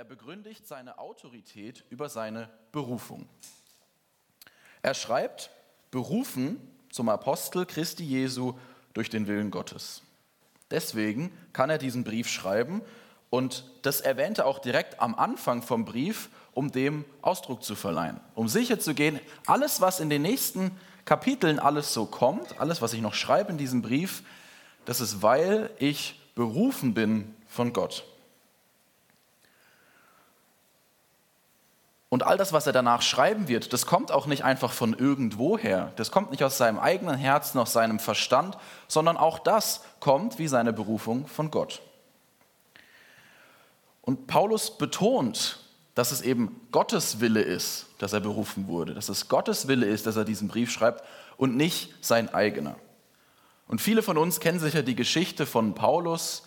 er 0.00 0.04
begründigt 0.04 0.66
seine 0.66 0.98
Autorität 0.98 1.84
über 1.90 2.08
seine 2.08 2.48
Berufung. 2.72 3.28
Er 4.80 4.94
schreibt, 4.94 5.50
berufen 5.90 6.56
zum 6.88 7.10
Apostel 7.10 7.66
Christi 7.66 8.02
Jesu 8.02 8.54
durch 8.94 9.10
den 9.10 9.26
Willen 9.26 9.50
Gottes. 9.50 10.00
Deswegen 10.70 11.30
kann 11.52 11.68
er 11.68 11.76
diesen 11.76 12.02
Brief 12.02 12.30
schreiben 12.30 12.80
und 13.28 13.70
das 13.82 14.00
erwähnte 14.00 14.46
auch 14.46 14.58
direkt 14.58 15.00
am 15.00 15.14
Anfang 15.14 15.60
vom 15.60 15.84
Brief, 15.84 16.30
um 16.54 16.72
dem 16.72 17.04
Ausdruck 17.20 17.62
zu 17.62 17.74
verleihen, 17.74 18.18
um 18.34 18.48
sicher 18.48 18.80
zu 18.80 18.94
gehen, 18.94 19.20
alles, 19.44 19.82
was 19.82 20.00
in 20.00 20.08
den 20.08 20.22
nächsten 20.22 20.70
Kapiteln 21.04 21.58
alles 21.58 21.92
so 21.92 22.06
kommt, 22.06 22.58
alles, 22.58 22.80
was 22.80 22.94
ich 22.94 23.02
noch 23.02 23.12
schreibe 23.12 23.52
in 23.52 23.58
diesem 23.58 23.82
Brief, 23.82 24.22
das 24.86 25.02
ist, 25.02 25.20
weil 25.20 25.68
ich 25.78 26.18
berufen 26.34 26.94
bin 26.94 27.34
von 27.46 27.74
Gott. 27.74 28.06
Und 32.10 32.24
all 32.24 32.36
das, 32.36 32.52
was 32.52 32.66
er 32.66 32.72
danach 32.72 33.02
schreiben 33.02 33.46
wird, 33.46 33.72
das 33.72 33.86
kommt 33.86 34.10
auch 34.10 34.26
nicht 34.26 34.44
einfach 34.44 34.72
von 34.72 34.94
irgendwoher. 34.94 35.92
Das 35.94 36.10
kommt 36.10 36.32
nicht 36.32 36.42
aus 36.42 36.58
seinem 36.58 36.80
eigenen 36.80 37.16
Herzen, 37.16 37.58
aus 37.58 37.72
seinem 37.72 38.00
Verstand, 38.00 38.58
sondern 38.88 39.16
auch 39.16 39.38
das 39.38 39.82
kommt 40.00 40.40
wie 40.40 40.48
seine 40.48 40.72
Berufung 40.72 41.28
von 41.28 41.52
Gott. 41.52 41.80
Und 44.02 44.26
Paulus 44.26 44.76
betont, 44.76 45.60
dass 45.94 46.10
es 46.10 46.20
eben 46.20 46.60
Gottes 46.72 47.20
Wille 47.20 47.42
ist, 47.42 47.86
dass 47.98 48.12
er 48.12 48.20
berufen 48.20 48.66
wurde, 48.66 48.92
dass 48.92 49.08
es 49.08 49.28
Gottes 49.28 49.68
Wille 49.68 49.86
ist, 49.86 50.04
dass 50.06 50.16
er 50.16 50.24
diesen 50.24 50.48
Brief 50.48 50.72
schreibt 50.72 51.04
und 51.36 51.56
nicht 51.56 51.94
sein 52.00 52.34
eigener. 52.34 52.74
Und 53.68 53.80
viele 53.80 54.02
von 54.02 54.18
uns 54.18 54.40
kennen 54.40 54.58
sicher 54.58 54.82
die 54.82 54.96
Geschichte 54.96 55.46
von 55.46 55.76
Paulus 55.76 56.42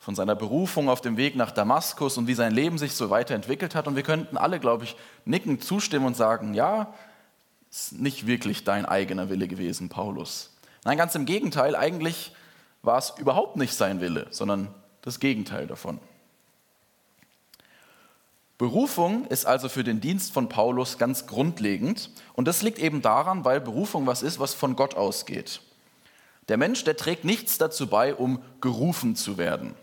von 0.00 0.14
seiner 0.14 0.34
Berufung 0.34 0.88
auf 0.88 1.02
dem 1.02 1.18
Weg 1.18 1.36
nach 1.36 1.50
Damaskus 1.50 2.16
und 2.16 2.26
wie 2.26 2.34
sein 2.34 2.54
Leben 2.54 2.78
sich 2.78 2.94
so 2.94 3.10
weiterentwickelt 3.10 3.74
hat. 3.74 3.86
Und 3.86 3.96
wir 3.96 4.02
könnten 4.02 4.38
alle, 4.38 4.58
glaube 4.58 4.84
ich, 4.84 4.96
nicken, 5.26 5.60
zustimmen 5.60 6.06
und 6.06 6.16
sagen, 6.16 6.54
ja, 6.54 6.92
ist 7.70 7.92
nicht 7.92 8.26
wirklich 8.26 8.64
dein 8.64 8.86
eigener 8.86 9.28
Wille 9.28 9.46
gewesen, 9.46 9.90
Paulus. 9.90 10.56
Nein, 10.84 10.96
ganz 10.96 11.14
im 11.14 11.26
Gegenteil, 11.26 11.76
eigentlich 11.76 12.32
war 12.82 12.96
es 12.96 13.12
überhaupt 13.18 13.56
nicht 13.56 13.74
sein 13.74 14.00
Wille, 14.00 14.26
sondern 14.30 14.74
das 15.02 15.20
Gegenteil 15.20 15.66
davon. 15.66 16.00
Berufung 18.56 19.26
ist 19.26 19.46
also 19.46 19.68
für 19.68 19.84
den 19.84 20.00
Dienst 20.00 20.32
von 20.32 20.48
Paulus 20.48 20.96
ganz 20.96 21.26
grundlegend 21.26 22.10
und 22.34 22.48
das 22.48 22.62
liegt 22.62 22.78
eben 22.78 23.02
daran, 23.02 23.44
weil 23.44 23.60
Berufung 23.60 24.06
was 24.06 24.22
ist, 24.22 24.38
was 24.38 24.54
von 24.54 24.76
Gott 24.76 24.96
ausgeht. 24.96 25.60
Der 26.48 26.56
Mensch, 26.56 26.84
der 26.84 26.96
trägt 26.96 27.24
nichts 27.24 27.58
dazu 27.58 27.86
bei, 27.86 28.14
um 28.14 28.42
gerufen 28.60 29.14
zu 29.14 29.38
werden. 29.38 29.74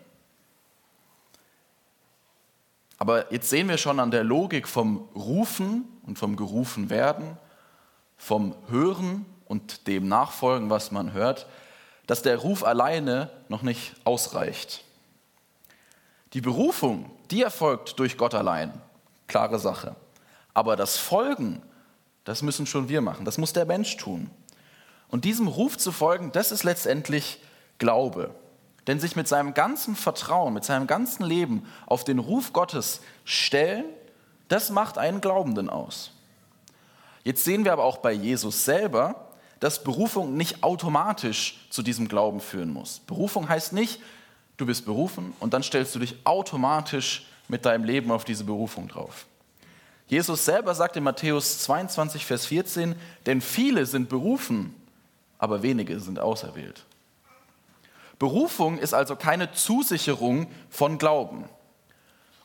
Aber 2.97 3.31
jetzt 3.31 3.49
sehen 3.49 3.69
wir 3.69 3.77
schon 3.77 3.99
an 3.99 4.11
der 4.11 4.23
Logik 4.23 4.67
vom 4.67 5.07
Rufen 5.15 5.85
und 6.05 6.17
vom 6.17 6.35
Gerufen 6.35 6.89
werden, 6.89 7.37
vom 8.17 8.55
Hören 8.69 9.25
und 9.45 9.87
dem 9.87 10.07
Nachfolgen, 10.07 10.69
was 10.69 10.91
man 10.91 11.13
hört, 11.13 11.45
dass 12.07 12.21
der 12.21 12.37
Ruf 12.37 12.63
alleine 12.63 13.29
noch 13.49 13.61
nicht 13.61 13.93
ausreicht. 14.03 14.83
Die 16.33 16.41
Berufung, 16.41 17.11
die 17.29 17.43
erfolgt 17.43 17.99
durch 17.99 18.17
Gott 18.17 18.33
allein, 18.33 18.73
klare 19.27 19.59
Sache. 19.59 19.95
Aber 20.53 20.75
das 20.75 20.97
Folgen, 20.97 21.61
das 22.23 22.41
müssen 22.41 22.65
schon 22.65 22.89
wir 22.89 23.01
machen, 23.01 23.25
das 23.25 23.37
muss 23.37 23.53
der 23.53 23.65
Mensch 23.65 23.95
tun. 23.97 24.29
Und 25.09 25.23
diesem 25.23 25.47
Ruf 25.47 25.77
zu 25.77 25.91
folgen, 25.91 26.31
das 26.31 26.51
ist 26.51 26.63
letztendlich 26.63 27.41
Glaube. 27.77 28.33
Denn 28.87 28.99
sich 28.99 29.15
mit 29.15 29.27
seinem 29.27 29.53
ganzen 29.53 29.95
Vertrauen, 29.95 30.53
mit 30.53 30.63
seinem 30.63 30.87
ganzen 30.87 31.25
Leben 31.25 31.67
auf 31.85 32.03
den 32.03 32.19
Ruf 32.19 32.53
Gottes 32.53 33.01
stellen, 33.25 33.85
das 34.47 34.69
macht 34.69 34.97
einen 34.97 35.21
Glaubenden 35.21 35.69
aus. 35.69 36.11
Jetzt 37.23 37.43
sehen 37.43 37.65
wir 37.65 37.73
aber 37.73 37.83
auch 37.83 37.97
bei 37.97 38.13
Jesus 38.13 38.63
selber, 38.63 39.27
dass 39.59 39.83
Berufung 39.83 40.37
nicht 40.37 40.63
automatisch 40.63 41.67
zu 41.69 41.83
diesem 41.83 42.07
Glauben 42.07 42.39
führen 42.39 42.71
muss. 42.71 42.99
Berufung 42.99 43.49
heißt 43.49 43.73
nicht, 43.73 44.01
du 44.55 44.65
bist 44.65 44.85
berufen 44.85 45.33
und 45.39 45.53
dann 45.53 45.63
stellst 45.63 45.93
du 45.95 45.99
dich 45.99 46.15
automatisch 46.23 47.27
mit 47.49 47.65
deinem 47.65 47.83
Leben 47.83 48.11
auf 48.11 48.23
diese 48.23 48.43
Berufung 48.43 48.87
drauf. 48.87 49.25
Jesus 50.07 50.45
selber 50.45 50.73
sagt 50.73 50.95
in 50.95 51.03
Matthäus 51.03 51.59
22, 51.59 52.25
Vers 52.25 52.45
14, 52.45 52.95
denn 53.25 53.41
viele 53.41 53.85
sind 53.85 54.07
berufen, 54.07 54.73
aber 55.37 55.63
wenige 55.63 55.99
sind 55.99 56.19
auserwählt. 56.19 56.85
Berufung 58.19 58.79
ist 58.79 58.93
also 58.93 59.15
keine 59.15 59.51
Zusicherung 59.51 60.47
von 60.69 60.97
Glauben. 60.97 61.45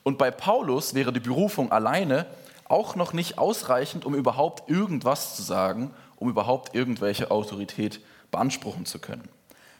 Und 0.02 0.18
bei 0.18 0.30
Paulus 0.30 0.94
wäre 0.94 1.12
die 1.12 1.20
Berufung 1.20 1.72
alleine 1.72 2.26
auch 2.64 2.94
noch 2.94 3.12
nicht 3.12 3.38
ausreichend, 3.38 4.04
um 4.04 4.14
überhaupt 4.14 4.68
irgendwas 4.68 5.36
zu 5.36 5.42
sagen, 5.42 5.94
um 6.16 6.28
überhaupt 6.28 6.74
irgendwelche 6.74 7.30
Autorität 7.30 8.00
beanspruchen 8.30 8.86
zu 8.86 8.98
können. 8.98 9.28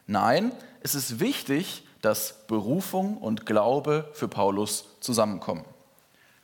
Nein, 0.06 0.52
es 0.82 0.94
ist 0.94 1.20
wichtig, 1.20 1.84
dass 2.00 2.46
Berufung 2.46 3.16
und 3.18 3.46
Glaube 3.46 4.08
für 4.12 4.28
Paulus 4.28 4.84
zusammenkommen. 5.00 5.64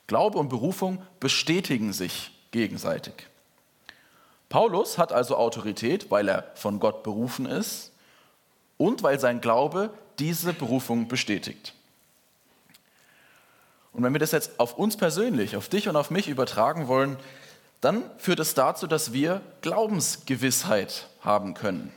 Glaube 0.06 0.38
und 0.38 0.48
Berufung 0.48 1.02
bestätigen 1.20 1.92
sich 1.92 2.32
gegenseitig. 2.50 3.14
Paulus 4.48 4.96
hat 4.96 5.12
also 5.12 5.36
Autorität, 5.36 6.10
weil 6.10 6.28
er 6.28 6.44
von 6.54 6.80
Gott 6.80 7.02
berufen 7.02 7.46
ist 7.46 7.92
und 8.78 9.02
weil 9.02 9.20
sein 9.20 9.42
Glaube 9.42 9.92
diese 10.18 10.54
Berufung 10.54 11.08
bestätigt. 11.08 11.74
Und 13.92 14.02
wenn 14.04 14.12
wir 14.12 14.20
das 14.20 14.32
jetzt 14.32 14.58
auf 14.58 14.78
uns 14.78 14.96
persönlich, 14.96 15.56
auf 15.56 15.68
dich 15.68 15.88
und 15.88 15.96
auf 15.96 16.10
mich 16.10 16.28
übertragen 16.28 16.88
wollen, 16.88 17.16
dann 17.80 18.02
führt 18.18 18.40
es 18.40 18.54
dazu, 18.54 18.86
dass 18.86 19.12
wir 19.12 19.42
Glaubensgewissheit 19.60 21.08
haben 21.20 21.54
können. 21.54 21.92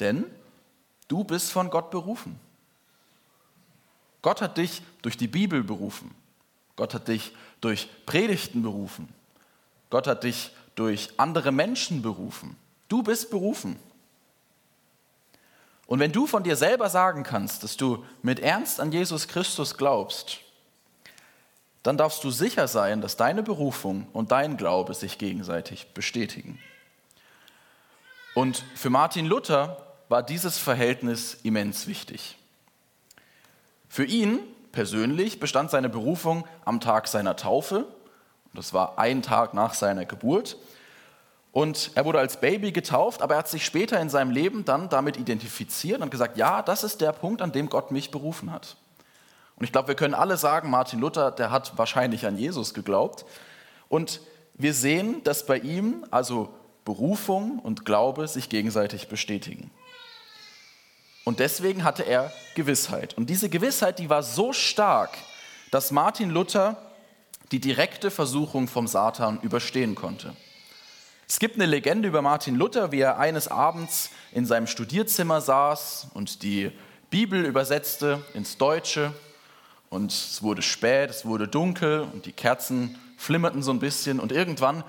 Denn 0.00 0.24
du 1.08 1.24
bist 1.24 1.52
von 1.52 1.70
Gott 1.70 1.90
berufen. 1.90 2.38
Gott 4.22 4.40
hat 4.42 4.58
dich 4.58 4.82
durch 5.02 5.16
die 5.16 5.28
Bibel 5.28 5.62
berufen. 5.62 6.14
Gott 6.76 6.94
hat 6.94 7.08
dich 7.08 7.32
durch 7.60 7.88
Predigten 8.06 8.62
berufen. 8.62 9.08
Gott 9.88 10.06
hat 10.06 10.24
dich 10.24 10.52
durch 10.74 11.10
andere 11.16 11.52
Menschen 11.52 12.02
berufen. 12.02 12.56
Du 12.88 13.02
bist 13.02 13.30
berufen. 13.30 13.76
Und 15.90 15.98
wenn 15.98 16.12
du 16.12 16.28
von 16.28 16.44
dir 16.44 16.54
selber 16.54 16.88
sagen 16.88 17.24
kannst, 17.24 17.64
dass 17.64 17.76
du 17.76 18.04
mit 18.22 18.38
Ernst 18.38 18.78
an 18.78 18.92
Jesus 18.92 19.26
Christus 19.26 19.76
glaubst, 19.76 20.38
dann 21.82 21.96
darfst 21.96 22.22
du 22.22 22.30
sicher 22.30 22.68
sein, 22.68 23.00
dass 23.00 23.16
deine 23.16 23.42
Berufung 23.42 24.06
und 24.12 24.30
dein 24.30 24.56
Glaube 24.56 24.94
sich 24.94 25.18
gegenseitig 25.18 25.92
bestätigen. 25.92 26.60
Und 28.36 28.64
für 28.76 28.88
Martin 28.88 29.26
Luther 29.26 29.84
war 30.08 30.22
dieses 30.22 30.58
Verhältnis 30.58 31.38
immens 31.42 31.88
wichtig. 31.88 32.38
Für 33.88 34.04
ihn 34.04 34.38
persönlich 34.70 35.40
bestand 35.40 35.72
seine 35.72 35.88
Berufung 35.88 36.46
am 36.64 36.78
Tag 36.80 37.08
seiner 37.08 37.34
Taufe, 37.34 37.84
das 38.54 38.72
war 38.72 38.96
ein 39.00 39.22
Tag 39.22 39.54
nach 39.54 39.74
seiner 39.74 40.04
Geburt, 40.04 40.56
und 41.52 41.90
er 41.94 42.04
wurde 42.04 42.20
als 42.20 42.40
Baby 42.40 42.70
getauft, 42.70 43.22
aber 43.22 43.34
er 43.34 43.38
hat 43.38 43.48
sich 43.48 43.64
später 43.64 44.00
in 44.00 44.08
seinem 44.08 44.30
Leben 44.30 44.64
dann 44.64 44.88
damit 44.88 45.16
identifiziert 45.16 46.00
und 46.00 46.10
gesagt, 46.10 46.36
ja, 46.36 46.62
das 46.62 46.84
ist 46.84 47.00
der 47.00 47.12
Punkt, 47.12 47.42
an 47.42 47.52
dem 47.52 47.68
Gott 47.68 47.90
mich 47.90 48.10
berufen 48.10 48.52
hat. 48.52 48.76
Und 49.56 49.64
ich 49.64 49.72
glaube, 49.72 49.88
wir 49.88 49.94
können 49.94 50.14
alle 50.14 50.36
sagen, 50.36 50.70
Martin 50.70 51.00
Luther, 51.00 51.32
der 51.32 51.50
hat 51.50 51.76
wahrscheinlich 51.76 52.24
an 52.24 52.38
Jesus 52.38 52.72
geglaubt. 52.72 53.26
Und 53.88 54.20
wir 54.54 54.72
sehen, 54.74 55.22
dass 55.24 55.44
bei 55.44 55.58
ihm 55.58 56.06
also 56.10 56.54
Berufung 56.84 57.58
und 57.58 57.84
Glaube 57.84 58.26
sich 58.28 58.48
gegenseitig 58.48 59.08
bestätigen. 59.08 59.70
Und 61.24 61.40
deswegen 61.40 61.84
hatte 61.84 62.04
er 62.04 62.32
Gewissheit. 62.54 63.14
Und 63.18 63.28
diese 63.28 63.50
Gewissheit, 63.50 63.98
die 63.98 64.08
war 64.08 64.22
so 64.22 64.52
stark, 64.52 65.18
dass 65.70 65.90
Martin 65.90 66.30
Luther 66.30 66.76
die 67.52 67.60
direkte 67.60 68.10
Versuchung 68.10 68.68
vom 68.68 68.86
Satan 68.86 69.40
überstehen 69.42 69.94
konnte. 69.94 70.34
Es 71.30 71.38
gibt 71.38 71.54
eine 71.54 71.66
Legende 71.66 72.08
über 72.08 72.22
Martin 72.22 72.56
Luther, 72.56 72.90
wie 72.90 73.02
er 73.02 73.20
eines 73.20 73.46
Abends 73.46 74.10
in 74.32 74.46
seinem 74.46 74.66
Studierzimmer 74.66 75.40
saß 75.40 76.08
und 76.12 76.42
die 76.42 76.72
Bibel 77.08 77.46
übersetzte 77.46 78.20
ins 78.34 78.58
Deutsche. 78.58 79.14
Und 79.90 80.10
es 80.10 80.42
wurde 80.42 80.60
spät, 80.60 81.08
es 81.08 81.24
wurde 81.24 81.46
dunkel 81.46 82.00
und 82.00 82.26
die 82.26 82.32
Kerzen 82.32 82.98
flimmerten 83.16 83.62
so 83.62 83.70
ein 83.70 83.78
bisschen. 83.78 84.18
Und 84.18 84.32
irgendwann 84.32 84.82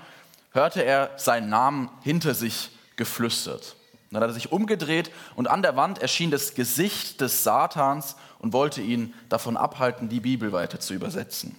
hörte 0.50 0.84
er 0.84 1.10
seinen 1.16 1.48
Namen 1.48 1.88
hinter 2.02 2.34
sich 2.34 2.76
geflüstert. 2.96 3.76
Dann 4.10 4.20
hat 4.20 4.30
er 4.30 4.34
sich 4.34 4.50
umgedreht 4.50 5.12
und 5.36 5.46
an 5.46 5.62
der 5.62 5.76
Wand 5.76 6.00
erschien 6.00 6.32
das 6.32 6.54
Gesicht 6.54 7.20
des 7.20 7.44
Satans 7.44 8.16
und 8.40 8.52
wollte 8.52 8.80
ihn 8.82 9.14
davon 9.28 9.56
abhalten, 9.56 10.08
die 10.08 10.18
Bibel 10.18 10.50
weiter 10.50 10.80
zu 10.80 10.92
übersetzen. 10.92 11.56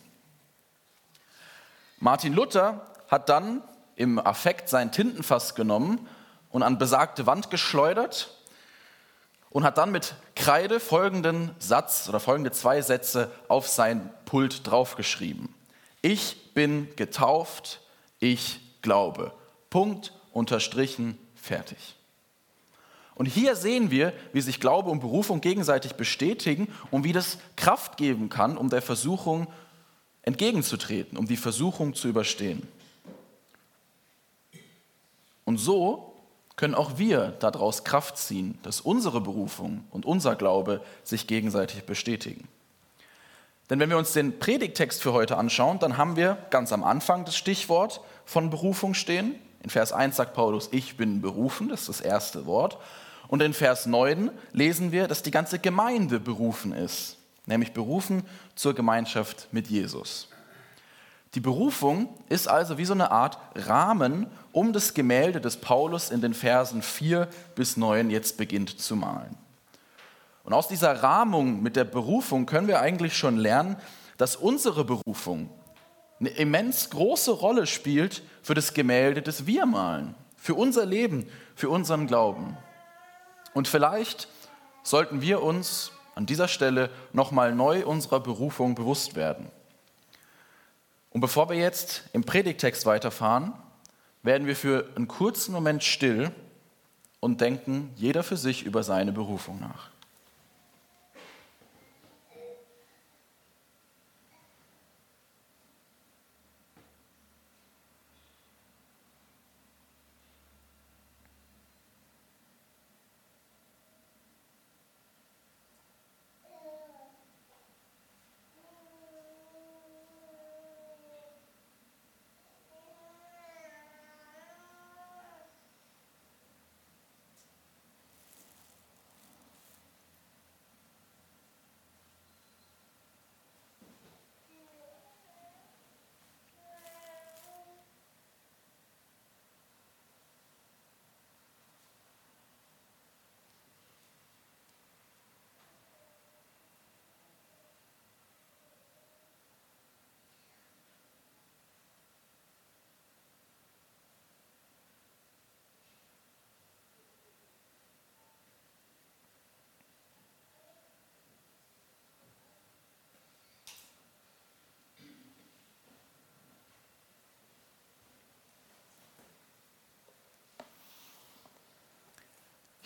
Martin 2.00 2.34
Luther 2.34 2.86
hat 3.08 3.30
dann 3.30 3.62
im 3.96 4.20
Affekt 4.20 4.70
sein 4.70 4.92
Tintenfass 4.92 5.56
genommen 5.56 6.08
und 6.50 6.64
an 6.64 6.78
besagte 6.78 7.26
Wand 7.26 7.50
geschleudert 7.50 8.32
und 9.50 9.64
hat 9.64 9.78
dann 9.78 9.92
mit 9.92 10.16
Kreide 10.36 10.80
folgenden 10.80 11.52
Satz 11.60 12.10
oder 12.10 12.20
folgende 12.20 12.52
zwei 12.52 12.82
Sätze 12.82 13.32
auf 13.48 13.68
sein 13.68 14.10
Pult 14.26 14.66
draufgeschrieben. 14.68 15.54
Ich 16.02 16.54
bin 16.54 16.90
getauft, 16.96 17.82
ich 18.20 18.60
glaube. 18.82 19.32
Punkt, 19.70 20.14
unterstrichen, 20.32 21.18
fertig. 21.36 21.96
Und 23.16 23.28
hier 23.28 23.56
sehen 23.56 23.92
wir, 23.92 24.12
wie 24.32 24.42
sich 24.42 24.60
Glaube 24.60 24.90
und 24.90 25.00
Berufung 25.00 25.40
gegenseitig 25.40 25.94
bestätigen 25.94 26.68
und 26.90 27.04
wie 27.04 27.14
das 27.14 27.38
Kraft 27.56 27.98
geben 27.98 28.30
kann, 28.30 28.58
um 28.58 28.70
der 28.70 28.82
Versuchung 28.82 29.48
entgegenzutreten, 30.24 31.18
um 31.18 31.28
die 31.28 31.38
Versuchung 31.38 31.94
zu 31.94 32.08
überstehen. 32.08 32.68
Und 35.54 35.60
so 35.60 36.16
können 36.56 36.74
auch 36.74 36.98
wir 36.98 37.36
daraus 37.40 37.84
Kraft 37.84 38.18
ziehen, 38.18 38.58
dass 38.64 38.82
unsere 38.82 39.22
Berufung 39.22 39.84
und 39.92 40.04
unser 40.04 40.36
Glaube 40.36 40.82
sich 41.04 41.28
gegenseitig 41.28 41.84
bestätigen. 41.84 42.48
Denn 43.70 43.80
wenn 43.80 43.92
wir 43.92 44.00
uns 44.00 44.14
den 44.14 44.40
Predigtext 44.40 45.00
für 45.00 45.14
heute 45.14 45.38
anschauen, 45.38 45.78
dann 45.78 45.96
haben 45.96 46.16
wir 46.16 46.40
ganz 46.50 46.74
am 46.74 46.84
Anfang 46.84 47.24
das 47.26 47.38
Stichwort 47.38 48.02
von 48.26 48.50
Berufung 48.50 48.96
stehen. 48.96 49.36
In 49.62 49.70
Vers 49.70 49.94
1 49.94 50.16
sagt 50.16 50.34
Paulus, 50.34 50.70
ich 50.72 50.98
bin 50.98 51.22
berufen, 51.22 51.70
das 51.70 51.82
ist 51.82 51.90
das 51.90 52.02
erste 52.02 52.48
Wort. 52.48 52.80
Und 53.28 53.44
in 53.44 53.54
Vers 53.54 53.86
9 53.86 54.32
lesen 54.54 54.92
wir, 54.92 55.08
dass 55.08 55.22
die 55.22 55.30
ganze 55.30 55.60
Gemeinde 55.60 56.20
berufen 56.20 56.74
ist, 56.74 57.18
nämlich 57.46 57.74
berufen 57.74 58.24
zur 58.56 58.74
Gemeinschaft 58.74 59.50
mit 59.52 59.68
Jesus. 59.68 60.30
Die 61.36 61.40
Berufung 61.40 62.10
ist 62.30 62.48
also 62.48 62.78
wie 62.78 62.86
so 62.86 62.94
eine 62.94 63.12
Art 63.12 63.40
Rahmen 63.56 64.28
um 64.52 64.72
das 64.72 64.94
Gemälde 64.94 65.42
des 65.42 65.58
Paulus 65.58 66.12
in 66.12 66.22
den 66.22 66.36
Versen 66.36 66.84
4 66.84 67.28
bis 67.56 67.76
9 67.76 68.12
jetzt 68.12 68.38
beginnt 68.38 68.80
zu 68.80 68.96
malen. 68.96 69.36
Und 70.44 70.54
aus 70.54 70.68
dieser 70.68 71.02
Rahmung 71.02 71.64
mit 71.64 71.76
der 71.76 71.86
Berufung 71.86 72.46
können 72.46 72.68
wir 72.68 72.82
eigentlich 72.82 73.18
schon 73.18 73.38
lernen, 73.38 73.78
dass 74.18 74.36
unsere 74.36 74.84
Berufung 74.86 75.50
eine 76.20 76.30
immens 76.30 76.92
große 76.92 77.32
Rolle 77.32 77.66
spielt 77.66 78.22
für 78.44 78.54
das 78.54 78.74
Gemälde, 78.74 79.22
das 79.22 79.48
wir 79.48 79.66
malen, 79.66 80.16
für 80.38 80.54
unser 80.54 80.86
Leben, 80.86 81.28
für 81.56 81.70
unseren 81.70 82.06
Glauben. 82.06 82.58
Und 83.56 83.68
vielleicht 83.68 84.28
sollten 84.84 85.22
wir 85.22 85.42
uns 85.42 85.92
an 86.14 86.28
dieser 86.28 86.48
Stelle 86.48 86.92
nochmal 87.12 87.56
neu 87.56 87.86
unserer 87.86 88.20
Berufung 88.20 88.76
bewusst 88.76 89.16
werden. 89.16 89.50
Und 91.14 91.22
bevor 91.22 91.50
wir 91.50 91.56
jetzt 91.56 92.04
im 92.14 92.24
Predigtext 92.24 92.86
weiterfahren, 92.86 93.54
werden 94.24 94.48
wir 94.48 94.56
für 94.56 94.90
einen 94.96 95.08
kurzen 95.08 95.54
Moment 95.54 95.84
still 95.84 96.32
und 97.20 97.40
denken 97.40 97.92
jeder 97.96 98.24
für 98.24 98.38
sich 98.38 98.64
über 98.64 98.84
seine 98.84 99.12
Berufung 99.12 99.60
nach. 99.60 99.90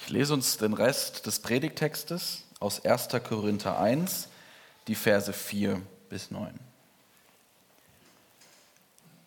Ich 0.07 0.13
lese 0.13 0.33
uns 0.33 0.55
den 0.55 0.71
Rest 0.71 1.25
des 1.25 1.39
Predigtextes 1.39 2.45
aus 2.61 2.85
1. 2.85 3.09
Korinther 3.27 3.77
1, 3.77 4.29
die 4.87 4.95
Verse 4.95 5.33
4 5.33 5.81
bis 6.09 6.31
9. 6.31 6.57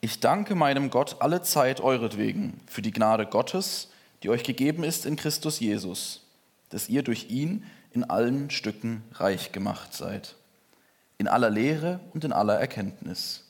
Ich 0.00 0.20
danke 0.20 0.54
meinem 0.54 0.88
Gott 0.88 1.16
alle 1.20 1.42
Zeit 1.42 1.82
euretwegen 1.82 2.58
für 2.66 2.80
die 2.80 2.92
Gnade 2.92 3.26
Gottes, 3.26 3.90
die 4.22 4.30
euch 4.30 4.42
gegeben 4.42 4.82
ist 4.82 5.04
in 5.04 5.16
Christus 5.16 5.60
Jesus, 5.60 6.22
dass 6.70 6.88
ihr 6.88 7.02
durch 7.02 7.28
ihn 7.28 7.66
in 7.92 8.04
allen 8.04 8.48
Stücken 8.48 9.02
reich 9.12 9.52
gemacht 9.52 9.92
seid, 9.92 10.34
in 11.18 11.28
aller 11.28 11.50
Lehre 11.50 12.00
und 12.14 12.24
in 12.24 12.32
aller 12.32 12.58
Erkenntnis. 12.58 13.44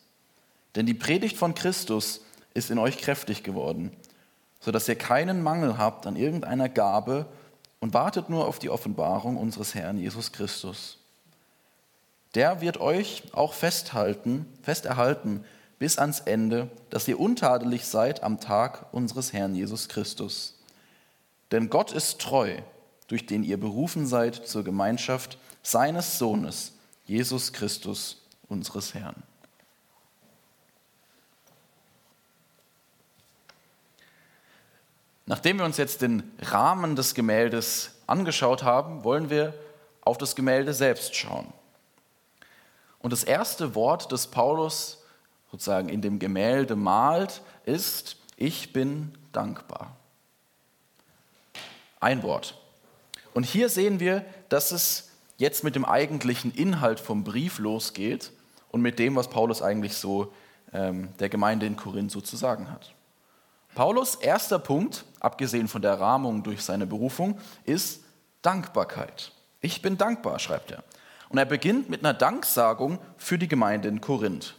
Denn 0.75 0.85
die 0.85 0.95
Predigt 0.95 1.37
von 1.37 1.55
Christus 1.55 2.23
ist 2.55 2.73
in 2.73 2.79
euch 2.81 2.99
kräftig 2.99 3.45
geworden 3.45 3.97
sodass 4.61 4.89
ihr 4.89 4.97
keinen 4.97 5.43
Mangel 5.43 5.79
habt 5.79 6.07
an 6.07 6.17
irgendeiner 6.17 6.69
Gabe 6.69 7.27
und 7.81 7.95
wartet 7.95 8.29
nur 8.29 8.47
auf 8.47 8.59
die 8.59 8.71
Offenbarung 8.71 9.37
unseres 9.37 9.75
Herrn 9.75 9.99
Jesus 9.99 10.33
Christus. 10.33 10.99
Der 12.35 12.61
wird 12.61 12.79
euch 12.79 13.25
auch 13.33 13.55
festhalten, 13.55 14.47
festerhalten 14.63 15.45
bis 15.79 15.99
ans 15.99 16.21
Ende, 16.21 16.71
dass 16.91 17.09
ihr 17.09 17.19
untadelig 17.19 17.87
seid 17.87 18.23
am 18.23 18.39
Tag 18.39 18.87
unseres 18.93 19.33
Herrn 19.33 19.55
Jesus 19.55 19.89
Christus. 19.89 20.59
Denn 21.51 21.71
Gott 21.71 21.93
ist 21.93 22.21
treu, 22.21 22.59
durch 23.09 23.27
den 23.27 23.43
ihr 23.43 23.59
berufen 23.59 24.07
seid 24.07 24.35
zur 24.47 24.63
Gemeinschaft 24.63 25.39
seines 25.63 26.19
Sohnes, 26.19 26.75
Jesus 27.07 27.53
Christus, 27.53 28.19
unseres 28.49 28.95
Herrn. 28.95 29.23
Nachdem 35.31 35.59
wir 35.59 35.65
uns 35.65 35.77
jetzt 35.77 36.03
den 36.03 36.29
Rahmen 36.41 36.97
des 36.97 37.15
Gemäldes 37.15 37.93
angeschaut 38.09 38.65
haben, 38.65 39.05
wollen 39.05 39.31
wir 39.31 39.55
auf 40.01 40.19
das 40.19 40.35
Gemälde 40.35 40.75
selbst 40.75 41.15
schauen. 41.15 41.53
Und 42.99 43.13
das 43.13 43.23
erste 43.23 43.77
Wort, 43.77 44.11
das 44.11 44.27
Paulus 44.27 45.05
sozusagen 45.53 45.89
in 45.89 46.03
dem 46.03 46.19
Gemälde 46.19 46.75
malt, 46.75 47.43
ist, 47.65 48.17
ich 48.35 48.73
bin 48.73 49.17
dankbar. 49.31 49.95
Ein 52.01 52.25
Wort. 52.25 52.61
Und 53.33 53.45
hier 53.45 53.69
sehen 53.69 54.01
wir, 54.01 54.25
dass 54.49 54.73
es 54.73 55.11
jetzt 55.37 55.63
mit 55.63 55.77
dem 55.77 55.85
eigentlichen 55.85 56.53
Inhalt 56.53 56.99
vom 56.99 57.23
Brief 57.23 57.61
losgeht 57.61 58.33
und 58.73 58.81
mit 58.83 58.99
dem, 58.99 59.15
was 59.15 59.31
Paulus 59.31 59.63
eigentlich 59.63 59.95
so 59.95 60.33
ähm, 60.73 61.11
der 61.21 61.29
Gemeinde 61.29 61.67
in 61.67 61.77
Korinth 61.77 62.11
so 62.11 62.21
zu 62.21 62.37
sagen 62.37 62.69
hat. 62.73 62.93
Paulus 63.75 64.17
erster 64.17 64.59
Punkt, 64.59 65.05
abgesehen 65.21 65.69
von 65.69 65.83
der 65.83 66.01
Rahmung 66.01 66.43
durch 66.43 66.63
seine 66.63 66.87
Berufung, 66.87 67.39
ist 67.65 68.03
Dankbarkeit. 68.43 69.33
Ich 69.61 69.83
bin 69.83 69.97
dankbar, 69.97 70.39
schreibt 70.39 70.73
er. 70.73 70.83
Und 71.29 71.39
er 71.39 71.45
beginnt 71.45 71.89
mit 71.89 72.01
einer 72.01 72.15
Danksagung 72.15 72.99
für 73.17 73.39
die 73.39 73.49
Gemeinde 73.49 73.89
in 73.89 74.01
Korinth. 74.01 74.57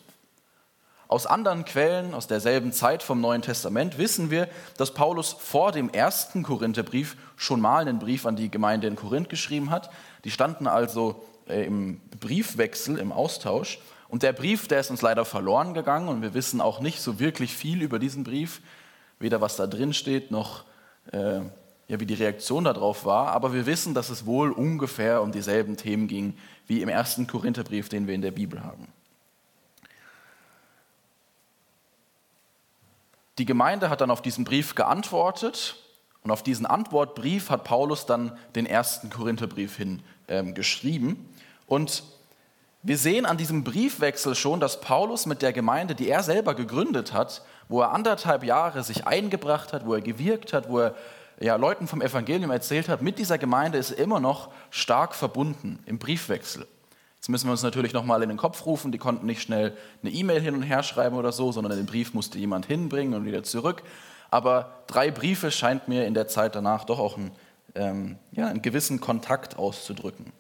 Aus 1.10 1.26
anderen 1.26 1.66
Quellen 1.66 2.14
aus 2.14 2.28
derselben 2.28 2.72
Zeit 2.72 3.04
vom 3.04 3.20
Neuen 3.20 3.42
Testament 3.42 3.98
wissen 3.98 4.32
wir, 4.32 4.48
dass 4.78 4.94
Paulus 4.94 5.34
vor 5.34 5.74
dem 5.74 5.90
ersten 5.90 6.42
Korintherbrief 6.42 7.18
schon 7.36 7.60
mal 7.60 7.82
einen 7.82 8.00
Brief 8.00 8.26
an 8.26 8.38
die 8.38 8.50
Gemeinde 8.50 8.88
in 8.88 8.96
Korinth 8.96 9.28
geschrieben 9.28 9.72
hat. 9.72 9.90
Die 10.24 10.32
standen 10.32 10.68
also 10.68 11.26
äh, 11.50 11.66
im 11.66 12.00
Briefwechsel, 12.18 12.98
im 12.98 13.12
Austausch. 13.12 13.80
Und 14.08 14.24
der 14.24 14.32
Brief, 14.32 14.70
der 14.70 14.80
ist 14.80 14.90
uns 14.90 15.02
leider 15.02 15.26
verloren 15.26 15.74
gegangen 15.74 16.08
und 16.08 16.22
wir 16.22 16.34
wissen 16.34 16.62
auch 16.62 16.80
nicht 16.80 17.02
so 17.02 17.20
wirklich 17.20 17.54
viel 17.54 17.82
über 17.82 18.00
diesen 18.00 18.24
Brief 18.24 18.62
weder 19.22 19.42
was 19.42 19.56
da 19.56 19.68
drin 19.68 19.94
steht, 19.94 20.32
noch 20.32 20.64
äh, 21.12 21.42
ja, 21.88 22.00
wie 22.00 22.06
die 22.06 22.14
Reaktion 22.14 22.64
darauf 22.64 23.06
war. 23.06 23.28
Aber 23.28 23.54
wir 23.54 23.66
wissen, 23.66 23.94
dass 23.94 24.10
es 24.10 24.26
wohl 24.26 24.52
ungefähr 24.52 25.22
um 25.22 25.32
dieselben 25.32 25.78
Themen 25.78 26.08
ging 26.08 26.38
wie 26.68 26.82
im 26.82 26.90
ersten 26.90 27.28
Korintherbrief, 27.28 27.90
den 27.90 28.08
wir 28.08 28.16
in 28.16 28.22
der 28.22 28.32
Bibel 28.32 28.64
haben. 28.64 28.88
Die 33.38 33.46
Gemeinde 33.46 33.90
hat 33.90 34.02
dann 34.02 34.12
auf 34.12 34.22
diesen 34.22 34.44
Brief 34.44 34.76
geantwortet 34.76 35.78
und 36.24 36.32
auf 36.32 36.44
diesen 36.44 36.66
Antwortbrief 36.66 37.50
hat 37.50 37.64
Paulus 37.64 38.06
dann 38.06 38.38
den 38.56 38.66
ersten 38.66 39.10
Korintherbrief 39.10 39.78
hin 39.78 40.02
ähm, 40.28 40.54
geschrieben. 40.54 41.30
Und 41.66 42.04
Wir 42.84 42.98
sehen 42.98 43.28
an 43.28 43.38
diesem 43.38 43.64
Briefwechsel 43.64 44.34
schon, 44.34 44.60
dass 44.60 44.82
Paulus 44.82 45.28
mit 45.28 45.44
der 45.44 45.54
Gemeinde, 45.54 45.94
die 45.94 46.10
er 46.10 46.24
selber 46.24 46.56
gegründet 46.56 47.14
hat, 47.14 47.44
wo 47.72 47.82
er 47.82 47.94
anderthalb 47.94 48.44
Jahre 48.44 48.84
sich 48.84 49.08
eingebracht 49.08 49.72
hat, 49.72 49.86
wo 49.86 49.94
er 49.94 50.02
gewirkt 50.02 50.52
hat, 50.52 50.70
wo 50.70 50.80
er 50.80 50.96
ja, 51.40 51.56
Leuten 51.56 51.88
vom 51.88 52.02
Evangelium 52.02 52.52
erzählt 52.52 52.90
hat, 52.90 53.02
mit 53.02 53.18
dieser 53.18 53.38
Gemeinde 53.38 53.78
ist 53.78 53.92
er 53.92 53.98
immer 54.04 54.20
noch 54.20 54.50
stark 54.72 55.16
verbunden 55.16 55.80
im 55.86 55.98
Briefwechsel. 55.98 56.68
Jetzt 57.16 57.30
müssen 57.30 57.48
wir 57.48 57.52
uns 57.52 57.64
natürlich 57.64 57.94
nochmal 57.94 58.24
in 58.24 58.30
den 58.30 58.38
Kopf 58.38 58.66
rufen, 58.66 58.92
die 58.92 58.98
konnten 58.98 59.26
nicht 59.26 59.42
schnell 59.42 59.78
eine 60.04 60.12
E-Mail 60.12 60.42
hin 60.42 60.56
und 60.56 60.64
her 60.64 60.84
schreiben 60.84 61.16
oder 61.16 61.32
so, 61.32 61.54
sondern 61.54 61.78
den 61.78 61.86
Brief 61.86 62.14
musste 62.14 62.38
jemand 62.38 62.66
hinbringen 62.66 63.14
und 63.14 63.26
wieder 63.26 63.44
zurück. 63.44 63.84
Aber 64.30 64.84
drei 64.88 65.10
Briefe 65.10 65.50
scheint 65.50 65.88
mir 65.88 66.06
in 66.06 66.14
der 66.14 66.28
Zeit 66.28 66.56
danach 66.56 66.84
doch 66.84 67.00
auch 67.00 67.18
einen, 67.18 67.32
ähm, 67.76 68.18
ja, 68.34 68.48
einen 68.48 68.62
gewissen 68.62 69.00
Kontakt 69.00 69.58
auszudrücken. 69.58 70.34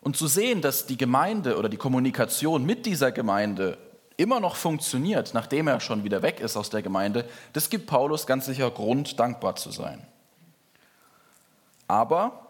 Und 0.00 0.16
zu 0.16 0.26
sehen, 0.26 0.60
dass 0.60 0.86
die 0.86 0.96
Gemeinde 0.96 1.56
oder 1.56 1.68
die 1.68 1.76
Kommunikation 1.76 2.64
mit 2.66 2.84
dieser 2.84 3.12
Gemeinde 3.12 3.78
immer 4.18 4.40
noch 4.40 4.56
funktioniert, 4.56 5.32
nachdem 5.32 5.66
er 5.66 5.80
schon 5.80 6.04
wieder 6.04 6.20
weg 6.20 6.40
ist 6.40 6.58
aus 6.58 6.68
der 6.68 6.82
Gemeinde, 6.82 7.24
das 7.54 7.70
gibt 7.70 7.86
Paulus 7.86 8.26
ganz 8.26 8.44
sicher 8.44 8.70
Grund, 8.70 9.18
dankbar 9.18 9.56
zu 9.56 9.70
sein. 9.70 10.06
Aber 11.86 12.46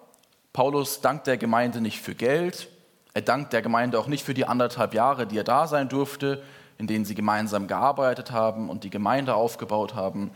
Paulus 0.53 1.01
dankt 1.01 1.29
der 1.29 1.37
Gemeinde 1.37 1.81
nicht 1.81 2.01
für 2.01 2.17
Geld, 2.17 2.69
er 3.15 3.23
dankt 3.23 3.53
der 3.53 3.63
Gemeinde 3.63 4.01
auch 4.01 4.09
nicht 4.09 4.25
für 4.25 4.35
die 4.35 4.45
anderthalb 4.45 4.95
Jahre, 4.95 5.27
die 5.27 5.39
er 5.39 5.45
da 5.45 5.69
sein 5.69 5.89
durfte, 5.89 6.43
in 6.77 6.89
denen 6.89 7.05
sie 7.05 7.15
gemeinsam 7.15 7.69
gearbeitet 7.69 8.33
haben 8.33 8.69
und 8.69 8.83
die 8.83 8.91
Gemeinde 8.91 9.35
aufgebaut 9.35 9.95
haben. 9.95 10.33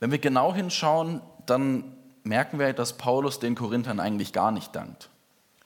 Wenn 0.00 0.10
wir 0.10 0.18
genau 0.18 0.52
hinschauen, 0.52 1.20
dann 1.46 1.96
merken 2.24 2.58
wir, 2.58 2.72
dass 2.72 2.96
Paulus 2.96 3.38
den 3.38 3.54
Korinthern 3.54 4.00
eigentlich 4.00 4.32
gar 4.32 4.50
nicht 4.50 4.74
dankt 4.74 5.10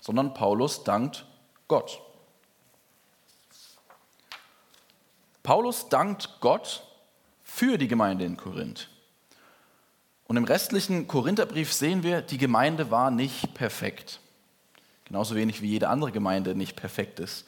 sondern 0.04 0.34
Paulus 0.34 0.84
dankt 0.84 1.24
Gott. 1.66 2.02
Paulus 5.44 5.90
dankt 5.90 6.40
Gott 6.40 6.82
für 7.42 7.76
die 7.76 7.86
Gemeinde 7.86 8.24
in 8.24 8.38
Korinth. 8.38 8.88
Und 10.26 10.38
im 10.38 10.44
restlichen 10.44 11.06
Korintherbrief 11.06 11.70
sehen 11.70 12.02
wir, 12.02 12.22
die 12.22 12.38
Gemeinde 12.38 12.90
war 12.90 13.10
nicht 13.10 13.52
perfekt. 13.52 14.20
Genauso 15.04 15.34
wenig 15.34 15.60
wie 15.60 15.68
jede 15.68 15.90
andere 15.90 16.12
Gemeinde 16.12 16.54
nicht 16.54 16.76
perfekt 16.76 17.20
ist. 17.20 17.44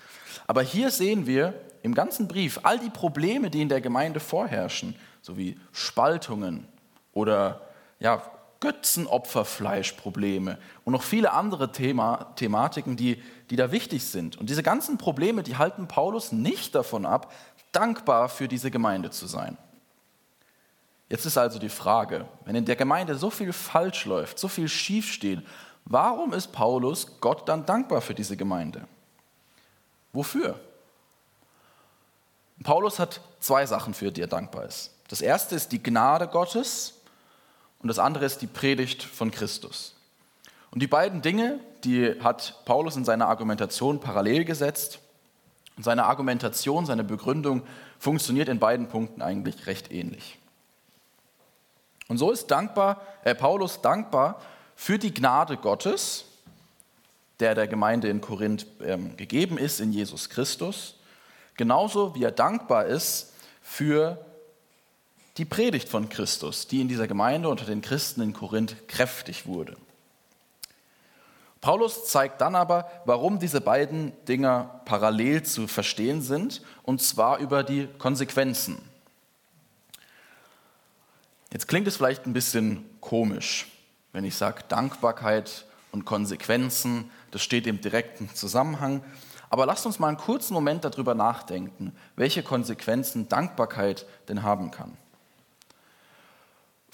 Aber 0.47 0.61
hier 0.61 0.91
sehen 0.91 1.27
wir 1.27 1.55
im 1.83 1.95
ganzen 1.95 2.29
Brief 2.29 2.61
all 2.65 2.79
die 2.79 2.91
Probleme, 2.91 3.49
die 3.49 3.63
in 3.63 3.71
der 3.71 3.81
Gemeinde 3.81 4.21
vorherrschen, 4.21 4.95
sowie 5.23 5.59
Spaltungen 5.73 6.69
oder 7.15 7.63
ja, 7.99 8.23
Götzenopferfleischprobleme 8.61 10.59
und 10.85 10.93
noch 10.93 11.03
viele 11.03 11.33
andere 11.33 11.73
Thema, 11.73 12.33
Thematiken, 12.37 12.97
die, 12.97 13.23
die 13.49 13.57
da 13.57 13.73
wichtig 13.73 14.05
sind. 14.05 14.37
Und 14.37 14.51
diese 14.51 14.63
ganzen 14.63 14.99
Probleme, 14.99 15.43
die 15.43 15.57
halten 15.57 15.89
Paulus 15.89 16.33
nicht 16.33 16.75
davon 16.75 17.07
ab, 17.07 17.33
dankbar 17.77 18.29
für 18.29 18.49
diese 18.49 18.71
Gemeinde 18.71 19.11
zu 19.11 19.27
sein. 19.27 19.59
Jetzt 21.09 21.27
ist 21.27 21.37
also 21.37 21.59
die 21.59 21.69
Frage, 21.69 22.27
wenn 22.45 22.57
in 22.57 22.65
der 22.65 22.77
Gemeinde 22.77 23.15
so 23.17 23.31
viel 23.31 23.53
falsch 23.53 24.07
läuft, 24.07 24.39
so 24.39 24.49
viel 24.49 24.69
schief 24.69 25.13
steht, 25.13 25.47
warum 25.85 26.33
ist 26.33 26.49
Paulus 26.53 27.21
Gott 27.21 27.49
dann 27.49 27.65
dankbar 27.67 28.01
für 28.01 28.15
diese 28.15 28.37
Gemeinde? 28.37 28.89
Wofür? 30.13 30.59
Paulus 32.65 32.99
hat 32.99 33.21
zwei 33.39 33.67
Sachen, 33.67 33.95
für 33.95 34.11
die 34.11 34.23
er 34.23 34.27
dankbar 34.27 34.65
ist. 34.65 34.93
Das 35.09 35.21
erste 35.21 35.55
ist 35.55 35.71
die 35.71 35.83
Gnade 35.83 36.27
Gottes 36.27 36.95
und 37.81 37.89
das 37.89 37.99
andere 37.99 38.25
ist 38.25 38.43
die 38.43 38.47
Predigt 38.47 39.03
von 39.03 39.31
Christus. 39.31 39.95
Und 40.71 40.81
die 40.81 40.89
beiden 40.89 41.23
Dinge, 41.23 41.61
die 41.85 42.21
hat 42.21 42.63
Paulus 42.65 42.97
in 42.97 43.05
seiner 43.05 43.29
Argumentation 43.29 44.01
parallel 44.01 44.45
gesetzt. 44.45 44.99
Und 45.77 45.83
seine 45.83 46.05
Argumentation, 46.05 46.87
seine 46.87 47.05
Begründung 47.05 47.63
funktioniert 47.99 48.49
in 48.49 48.59
beiden 48.59 48.89
Punkten 48.89 49.23
eigentlich 49.23 49.67
recht 49.67 49.93
ähnlich. 49.93 50.39
Und 52.09 52.19
so 52.19 52.31
ist 52.31 52.51
dankbar, 52.51 53.03
äh, 53.25 53.35
Paulus 53.35 53.81
dankbar 53.83 54.41
für 54.75 54.99
die 54.99 55.13
Gnade 55.13 55.57
Gottes, 55.57 56.25
der 57.41 57.55
der 57.55 57.67
Gemeinde 57.67 58.09
in 58.09 58.21
Korinth 58.21 58.67
ähm, 58.81 59.17
gegeben 59.17 59.59
ist 59.59 59.81
in 59.81 59.93
Jesus 59.93 60.31
Christus, 60.31 60.95
genauso 61.57 62.15
wie 62.15 62.25
er 62.25 62.31
dankbar 62.31 62.87
ist 62.87 63.35
für 63.61 64.25
die 65.37 65.45
Predigt 65.45 65.89
von 65.89 66.09
Christus, 66.09 66.67
die 66.67 66.81
in 66.81 66.89
dieser 66.89 67.07
Gemeinde 67.07 67.49
unter 67.49 67.67
den 67.67 67.83
Christen 67.83 68.23
in 68.23 68.33
Korinth 68.33 68.89
kräftig 68.89 69.47
wurde. 69.47 69.77
Paulus 71.61 72.07
zeigt 72.07 72.41
dann 72.41 72.55
aber, 72.55 72.91
warum 73.05 73.39
diese 73.39 73.61
beiden 73.61 74.13
Dinge 74.27 74.71
parallel 74.85 75.43
zu 75.43 75.67
verstehen 75.67 76.23
sind, 76.23 76.63
und 76.83 77.03
zwar 77.03 77.39
über 77.39 77.63
die 77.63 77.89
Konsequenzen. 77.99 78.79
Jetzt 81.53 81.69
klingt 81.69 81.87
es 81.87 81.97
vielleicht 81.97 82.27
ein 82.27 82.33
bisschen 82.33 82.85
komisch, 83.01 83.67
wenn 84.13 84.25
ich 84.25 84.37
sage 84.37 84.63
Dankbarkeit 84.69 85.65
und 85.93 86.05
Konsequenzen, 86.05 87.11
das 87.31 87.43
steht 87.43 87.67
im 87.67 87.81
direkten 87.81 88.29
Zusammenhang. 88.35 89.03
Aber 89.49 89.65
lasst 89.65 89.87
uns 89.87 89.99
mal 89.99 90.09
einen 90.09 90.17
kurzen 90.17 90.55
Moment 90.55 90.85
darüber 90.85 91.15
nachdenken, 91.15 91.97
welche 92.17 92.43
Konsequenzen 92.43 93.29
Dankbarkeit 93.29 94.07
denn 94.29 94.43
haben 94.43 94.71
kann. 94.71 94.97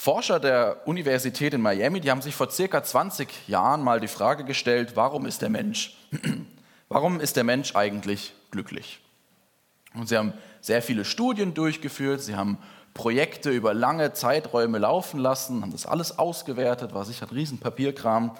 Forscher 0.02 0.40
der 0.40 0.78
Universität 0.86 1.54
in 1.54 1.60
Miami, 1.60 2.00
die 2.00 2.10
haben 2.10 2.22
sich 2.22 2.34
vor 2.34 2.50
circa 2.50 2.82
20 2.82 3.46
Jahren 3.46 3.84
mal 3.84 4.00
die 4.00 4.08
Frage 4.08 4.42
gestellt, 4.42 4.96
warum 4.96 5.26
ist 5.26 5.42
der 5.42 5.48
Mensch, 5.48 5.96
warum 6.88 7.20
ist 7.20 7.36
der 7.36 7.44
Mensch 7.44 7.76
eigentlich 7.76 8.34
glücklich? 8.50 8.98
Und 9.94 10.08
sie 10.08 10.16
haben 10.16 10.32
sehr 10.60 10.82
viele 10.82 11.04
Studien 11.04 11.54
durchgeführt, 11.54 12.20
sie 12.20 12.34
haben 12.34 12.58
Projekte 12.94 13.50
über 13.50 13.74
lange 13.74 14.12
Zeiträume 14.12 14.78
laufen 14.78 15.20
lassen, 15.20 15.62
haben 15.62 15.70
das 15.70 15.86
alles 15.86 16.18
ausgewertet, 16.18 16.92
war 16.94 17.04
sicher 17.04 17.28
ein 17.28 17.36
Riesenpapierkram. 17.36 18.36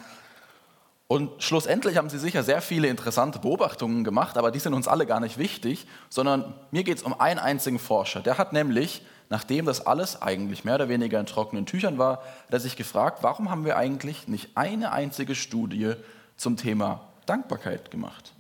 Und 1.07 1.45
schlussendlich 1.45 1.97
haben 1.97 2.11
sie 2.11 2.19
sicher 2.19 2.43
sehr 2.43 2.61
viele 2.61 2.89
interessante 2.89 3.39
Beobachtungen 3.39 4.03
gemacht, 4.03 4.37
aber 4.37 4.51
die 4.51 4.59
sind 4.59 4.75
uns 4.75 4.89
alle 4.89 5.07
gar 5.07 5.21
nicht 5.21 5.39
wichtig, 5.39 5.87
sondern 6.09 6.55
mir 6.73 6.83
geht 6.83 6.97
es 6.97 7.05
um 7.05 7.21
einen 7.21 7.39
einzigen 7.39 7.79
Forscher. 7.79 8.21
Der 8.21 8.37
hat 8.37 8.53
nämlich 8.53 9.03
nachdem 9.33 9.65
das 9.65 9.87
alles 9.87 10.21
eigentlich 10.21 10.63
mehr 10.63 10.75
oder 10.75 10.91
weniger 10.91 11.19
in 11.19 11.25
trockenen 11.25 11.65
Tüchern 11.65 11.97
war, 11.97 12.19
hat 12.19 12.51
er 12.51 12.61
sich 12.61 12.77
gefragt, 12.77 13.23
warum 13.23 13.51
haben 13.51 13.65
wir 13.65 13.79
eigentlich 13.79 14.29
nicht 14.29 14.51
eine 14.57 14.93
einzige 14.93 15.35
Studie 15.35 15.95
zum 16.37 16.59
Thema 16.59 17.09
Dankbarkeit 17.25 17.91
gemacht? 17.91 18.35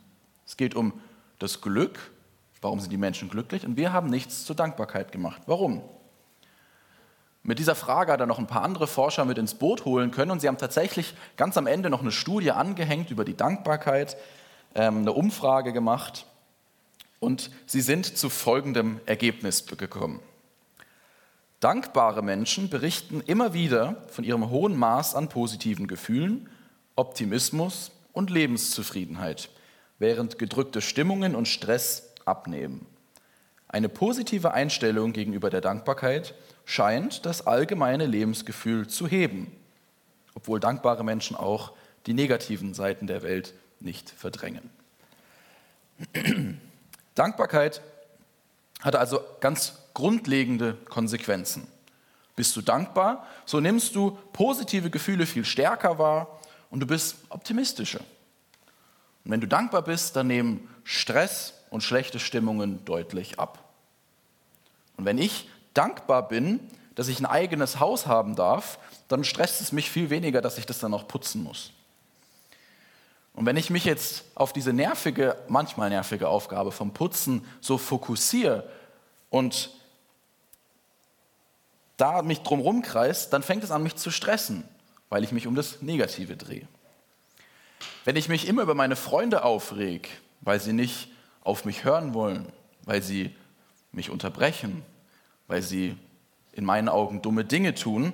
Es 0.46 0.58
geht 0.58 0.74
um 0.74 0.92
das 1.38 1.62
Glück, 1.62 1.98
warum 2.60 2.78
sind 2.78 2.90
die 2.90 2.98
Menschen 2.98 3.30
glücklich, 3.30 3.64
und 3.64 3.78
wir 3.78 3.94
haben 3.94 4.10
nichts 4.10 4.44
zur 4.44 4.54
Dankbarkeit 4.54 5.12
gemacht. 5.12 5.40
Warum? 5.46 5.82
Mit 7.42 7.58
dieser 7.58 7.74
Frage 7.74 8.12
hat 8.12 8.20
er 8.20 8.26
noch 8.26 8.38
ein 8.38 8.46
paar 8.46 8.62
andere 8.62 8.86
Forscher 8.86 9.24
mit 9.24 9.38
ins 9.38 9.54
Boot 9.54 9.86
holen 9.86 10.10
können 10.10 10.30
und 10.30 10.40
sie 10.40 10.48
haben 10.48 10.58
tatsächlich 10.58 11.14
ganz 11.38 11.56
am 11.56 11.66
Ende 11.66 11.88
noch 11.88 12.02
eine 12.02 12.12
Studie 12.12 12.50
angehängt 12.50 13.10
über 13.10 13.24
die 13.24 13.36
Dankbarkeit, 13.36 14.18
ähm, 14.74 14.98
eine 14.98 15.12
Umfrage 15.12 15.72
gemacht 15.72 16.26
und 17.18 17.50
sie 17.64 17.80
sind 17.80 18.04
zu 18.18 18.28
folgendem 18.28 19.00
Ergebnis 19.06 19.66
gekommen. 19.66 20.20
Dankbare 21.62 22.22
Menschen 22.22 22.68
berichten 22.70 23.20
immer 23.24 23.54
wieder 23.54 23.94
von 24.08 24.24
ihrem 24.24 24.50
hohen 24.50 24.76
Maß 24.76 25.14
an 25.14 25.28
positiven 25.28 25.86
Gefühlen, 25.86 26.48
Optimismus 26.96 27.92
und 28.12 28.30
Lebenszufriedenheit, 28.30 29.48
während 30.00 30.40
gedrückte 30.40 30.80
Stimmungen 30.80 31.36
und 31.36 31.46
Stress 31.46 32.14
abnehmen. 32.24 32.84
Eine 33.68 33.88
positive 33.88 34.52
Einstellung 34.52 35.12
gegenüber 35.12 35.50
der 35.50 35.60
Dankbarkeit 35.60 36.34
scheint 36.64 37.26
das 37.26 37.46
allgemeine 37.46 38.06
Lebensgefühl 38.06 38.88
zu 38.88 39.06
heben, 39.06 39.52
obwohl 40.34 40.58
dankbare 40.58 41.04
Menschen 41.04 41.36
auch 41.36 41.74
die 42.06 42.14
negativen 42.14 42.74
Seiten 42.74 43.06
der 43.06 43.22
Welt 43.22 43.54
nicht 43.78 44.10
verdrängen. 44.10 44.68
Dankbarkeit 47.14 47.82
hat 48.82 48.96
also 48.96 49.20
ganz 49.40 49.78
grundlegende 49.94 50.74
Konsequenzen. 50.88 51.66
Bist 52.36 52.56
du 52.56 52.62
dankbar, 52.62 53.26
so 53.44 53.60
nimmst 53.60 53.94
du 53.94 54.18
positive 54.32 54.90
Gefühle 54.90 55.26
viel 55.26 55.44
stärker 55.44 55.98
wahr 55.98 56.40
und 56.70 56.80
du 56.80 56.86
bist 56.86 57.16
optimistischer. 57.28 58.00
Und 59.24 59.30
wenn 59.30 59.40
du 59.40 59.46
dankbar 59.46 59.82
bist, 59.82 60.16
dann 60.16 60.26
nehmen 60.26 60.68
Stress 60.84 61.54
und 61.70 61.82
schlechte 61.82 62.18
Stimmungen 62.18 62.84
deutlich 62.84 63.38
ab. 63.38 63.58
Und 64.96 65.04
wenn 65.04 65.18
ich 65.18 65.48
dankbar 65.74 66.28
bin, 66.28 66.60
dass 66.94 67.08
ich 67.08 67.20
ein 67.20 67.26
eigenes 67.26 67.80
Haus 67.80 68.06
haben 68.06 68.36
darf, 68.36 68.78
dann 69.08 69.24
stresst 69.24 69.60
es 69.60 69.72
mich 69.72 69.90
viel 69.90 70.10
weniger, 70.10 70.40
dass 70.40 70.58
ich 70.58 70.66
das 70.66 70.78
dann 70.78 70.94
auch 70.94 71.06
putzen 71.06 71.42
muss. 71.42 71.72
Und 73.34 73.46
wenn 73.46 73.56
ich 73.56 73.70
mich 73.70 73.84
jetzt 73.84 74.24
auf 74.34 74.52
diese 74.52 74.72
nervige, 74.72 75.36
manchmal 75.48 75.88
nervige 75.88 76.28
Aufgabe 76.28 76.70
vom 76.70 76.92
Putzen 76.92 77.46
so 77.60 77.78
fokussiere 77.78 78.68
und 79.30 79.70
da 81.96 82.22
mich 82.22 82.40
drumherum 82.40 82.82
kreist, 82.82 83.32
dann 83.32 83.42
fängt 83.42 83.64
es 83.64 83.70
an, 83.70 83.82
mich 83.82 83.96
zu 83.96 84.10
stressen, 84.10 84.64
weil 85.08 85.24
ich 85.24 85.32
mich 85.32 85.46
um 85.46 85.54
das 85.54 85.82
Negative 85.82 86.36
drehe. 86.36 86.66
Wenn 88.04 88.16
ich 88.16 88.28
mich 88.28 88.48
immer 88.48 88.62
über 88.62 88.74
meine 88.74 88.96
Freunde 88.96 89.44
aufreg, 89.44 90.08
weil 90.40 90.60
sie 90.60 90.72
nicht 90.72 91.08
auf 91.42 91.64
mich 91.64 91.84
hören 91.84 92.14
wollen, 92.14 92.52
weil 92.84 93.02
sie 93.02 93.34
mich 93.92 94.10
unterbrechen, 94.10 94.82
weil 95.46 95.62
sie 95.62 95.96
in 96.52 96.64
meinen 96.64 96.88
Augen 96.88 97.22
dumme 97.22 97.44
Dinge 97.44 97.74
tun, 97.74 98.12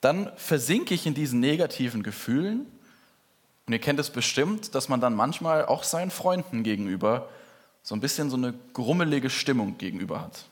dann 0.00 0.30
versinke 0.36 0.94
ich 0.94 1.06
in 1.06 1.14
diesen 1.14 1.40
negativen 1.40 2.02
Gefühlen. 2.02 2.66
Und 3.66 3.72
ihr 3.72 3.78
kennt 3.78 4.00
es 4.00 4.10
bestimmt, 4.10 4.74
dass 4.74 4.88
man 4.88 5.00
dann 5.00 5.14
manchmal 5.14 5.66
auch 5.66 5.84
seinen 5.84 6.10
Freunden 6.10 6.62
gegenüber 6.62 7.28
so 7.82 7.94
ein 7.94 8.00
bisschen 8.00 8.30
so 8.30 8.36
eine 8.36 8.54
grummelige 8.72 9.30
Stimmung 9.30 9.78
gegenüber 9.78 10.20
hat. 10.20 10.44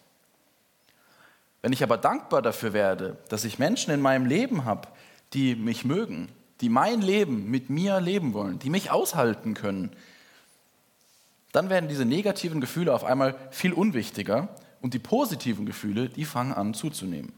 Wenn 1.62 1.72
ich 1.72 1.82
aber 1.82 1.98
dankbar 1.98 2.42
dafür 2.42 2.72
werde, 2.72 3.18
dass 3.28 3.44
ich 3.44 3.58
Menschen 3.58 3.92
in 3.92 4.00
meinem 4.00 4.26
Leben 4.26 4.64
habe, 4.64 4.88
die 5.32 5.54
mich 5.54 5.84
mögen, 5.84 6.28
die 6.60 6.68
mein 6.68 7.02
Leben 7.02 7.50
mit 7.50 7.70
mir 7.70 8.00
leben 8.00 8.32
wollen, 8.32 8.58
die 8.58 8.70
mich 8.70 8.90
aushalten 8.90 9.54
können, 9.54 9.90
dann 11.52 11.68
werden 11.68 11.88
diese 11.88 12.04
negativen 12.04 12.60
Gefühle 12.60 12.94
auf 12.94 13.04
einmal 13.04 13.36
viel 13.50 13.72
unwichtiger 13.72 14.48
und 14.80 14.94
die 14.94 14.98
positiven 14.98 15.66
Gefühle, 15.66 16.08
die 16.08 16.24
fangen 16.24 16.52
an 16.52 16.74
zuzunehmen. 16.74 17.32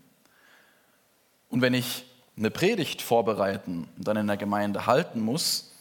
Und 1.49 1.61
wenn 1.61 1.75
ich 1.75 2.05
eine 2.37 2.51
Predigt 2.51 3.03
vorbereiten 3.03 3.89
und 3.97 4.09
dann 4.09 4.17
in 4.17 4.27
der 4.27 4.37
Gemeinde 4.37 4.87
halten 4.87 5.21
muss, 5.21 5.73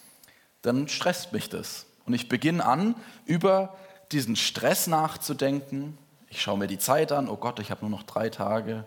dann 0.62 0.88
stresst 0.88 1.34
mich 1.34 1.50
das. 1.50 1.86
Und 2.06 2.14
ich 2.14 2.30
beginne 2.30 2.66
an, 2.66 2.96
über 3.26 3.76
diesen 4.12 4.36
Stress 4.36 4.88
nachzudenken. 4.88 5.98
Ich 6.30 6.42
schaue 6.42 6.58
mir 6.58 6.68
die 6.68 6.80
Zeit 6.80 7.12
an, 7.12 7.30
oh 7.30 7.38
Gott, 7.38 7.60
ich 7.60 7.72
habe 7.72 7.82
nur 7.82 7.90
noch 7.90 8.04
drei 8.04 8.30
Tage. 8.30 8.84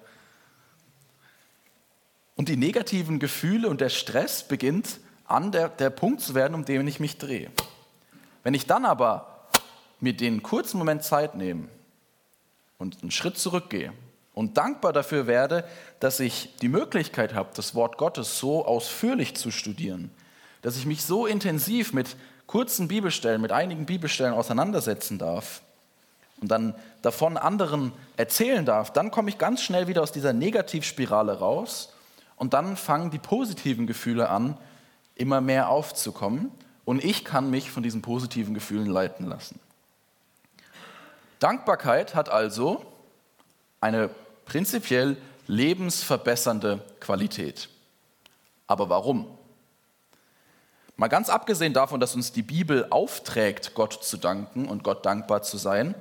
Und 2.36 2.48
die 2.48 2.56
negativen 2.56 3.18
Gefühle 3.18 3.68
und 3.68 3.80
der 3.80 3.88
Stress 3.88 4.46
beginnt 4.46 4.98
an 5.24 5.52
der, 5.52 5.68
der 5.68 5.90
Punkt 5.90 6.20
zu 6.20 6.34
werden, 6.34 6.54
um 6.54 6.64
den 6.64 6.86
ich 6.86 7.00
mich 7.00 7.16
drehe. 7.16 7.50
Wenn 8.42 8.54
ich 8.54 8.66
dann 8.66 8.84
aber 8.84 9.48
mir 10.00 10.14
den 10.14 10.42
kurzen 10.42 10.78
Moment 10.78 11.02
Zeit 11.02 11.34
nehme 11.34 11.68
und 12.76 13.00
einen 13.00 13.10
Schritt 13.10 13.38
zurückgehe 13.38 13.92
und 14.34 14.56
dankbar 14.56 14.92
dafür 14.92 15.26
werde, 15.26 15.64
dass 16.00 16.20
ich 16.20 16.54
die 16.60 16.68
Möglichkeit 16.68 17.34
habe, 17.34 17.50
das 17.54 17.74
Wort 17.74 17.96
Gottes 17.96 18.38
so 18.38 18.66
ausführlich 18.66 19.36
zu 19.36 19.50
studieren, 19.50 20.10
dass 20.62 20.76
ich 20.76 20.86
mich 20.86 21.04
so 21.04 21.26
intensiv 21.26 21.92
mit 21.92 22.16
kurzen 22.46 22.88
Bibelstellen, 22.88 23.40
mit 23.40 23.52
einigen 23.52 23.86
Bibelstellen 23.86 24.34
auseinandersetzen 24.34 25.18
darf 25.18 25.62
und 26.40 26.50
dann 26.50 26.74
davon 27.02 27.36
anderen 27.36 27.92
erzählen 28.16 28.64
darf, 28.64 28.92
dann 28.92 29.10
komme 29.10 29.30
ich 29.30 29.38
ganz 29.38 29.62
schnell 29.62 29.86
wieder 29.86 30.02
aus 30.02 30.12
dieser 30.12 30.32
Negativspirale 30.32 31.38
raus 31.38 31.92
und 32.36 32.54
dann 32.54 32.76
fangen 32.76 33.10
die 33.10 33.18
positiven 33.18 33.86
Gefühle 33.86 34.28
an, 34.28 34.56
immer 35.14 35.40
mehr 35.40 35.68
aufzukommen 35.68 36.50
und 36.84 37.02
ich 37.04 37.24
kann 37.24 37.50
mich 37.50 37.70
von 37.70 37.82
diesen 37.82 38.02
positiven 38.02 38.52
Gefühlen 38.52 38.88
leiten 38.88 39.26
lassen. 39.26 39.60
Dankbarkeit 41.38 42.14
hat 42.14 42.28
also 42.28 42.84
eine 43.80 44.10
prinzipiell 44.44 45.16
lebensverbessernde 45.46 46.82
Qualität. 47.00 47.68
Aber 48.66 48.88
warum? 48.88 49.26
Mal 50.96 51.08
ganz 51.08 51.28
abgesehen 51.28 51.72
davon, 51.72 52.00
dass 52.00 52.14
uns 52.14 52.32
die 52.32 52.42
Bibel 52.42 52.86
aufträgt, 52.90 53.74
Gott 53.74 54.04
zu 54.04 54.16
danken 54.16 54.68
und 54.68 54.84
Gott 54.84 55.04
dankbar 55.04 55.42
zu 55.42 55.56
sein, 55.56 55.94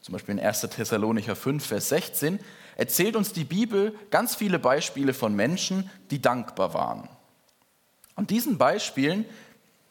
zum 0.00 0.14
Beispiel 0.14 0.36
in 0.36 0.44
1. 0.44 0.62
Thessalonicher 0.62 1.36
5, 1.36 1.64
Vers 1.64 1.90
16, 1.90 2.40
erzählt 2.76 3.14
uns 3.14 3.32
die 3.32 3.44
Bibel 3.44 3.94
ganz 4.10 4.34
viele 4.34 4.58
Beispiele 4.58 5.14
von 5.14 5.34
Menschen, 5.34 5.88
die 6.10 6.20
dankbar 6.20 6.74
waren. 6.74 7.08
An 8.16 8.26
diesen 8.26 8.58
Beispielen, 8.58 9.24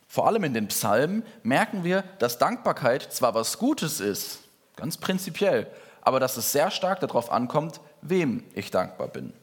vor 0.07 0.27
allem 0.27 0.43
in 0.43 0.53
den 0.53 0.67
Psalmen, 0.67 1.23
merken 1.43 1.85
wir, 1.85 2.03
dass 2.19 2.37
Dankbarkeit 2.37 3.13
zwar 3.13 3.33
was 3.33 3.57
Gutes 3.57 4.01
ist, 4.01 4.39
ganz 4.75 4.97
prinzipiell, 4.97 5.67
aber 6.01 6.19
dass 6.19 6.37
es 6.37 6.51
sehr 6.51 6.71
stark 6.71 6.99
darauf 6.99 7.31
ankommt, 7.31 7.79
wem 8.01 8.43
ich 8.53 8.71
dankbar 8.71 9.07
bin. 9.07 9.33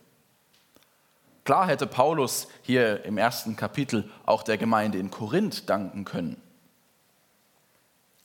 Klar 1.44 1.66
hätte 1.66 1.86
Paulus 1.86 2.48
hier 2.62 3.04
im 3.04 3.16
ersten 3.16 3.56
Kapitel 3.56 4.10
auch 4.26 4.42
der 4.42 4.58
Gemeinde 4.58 4.98
in 4.98 5.10
Korinth 5.10 5.68
danken 5.68 6.04
können. 6.04 6.42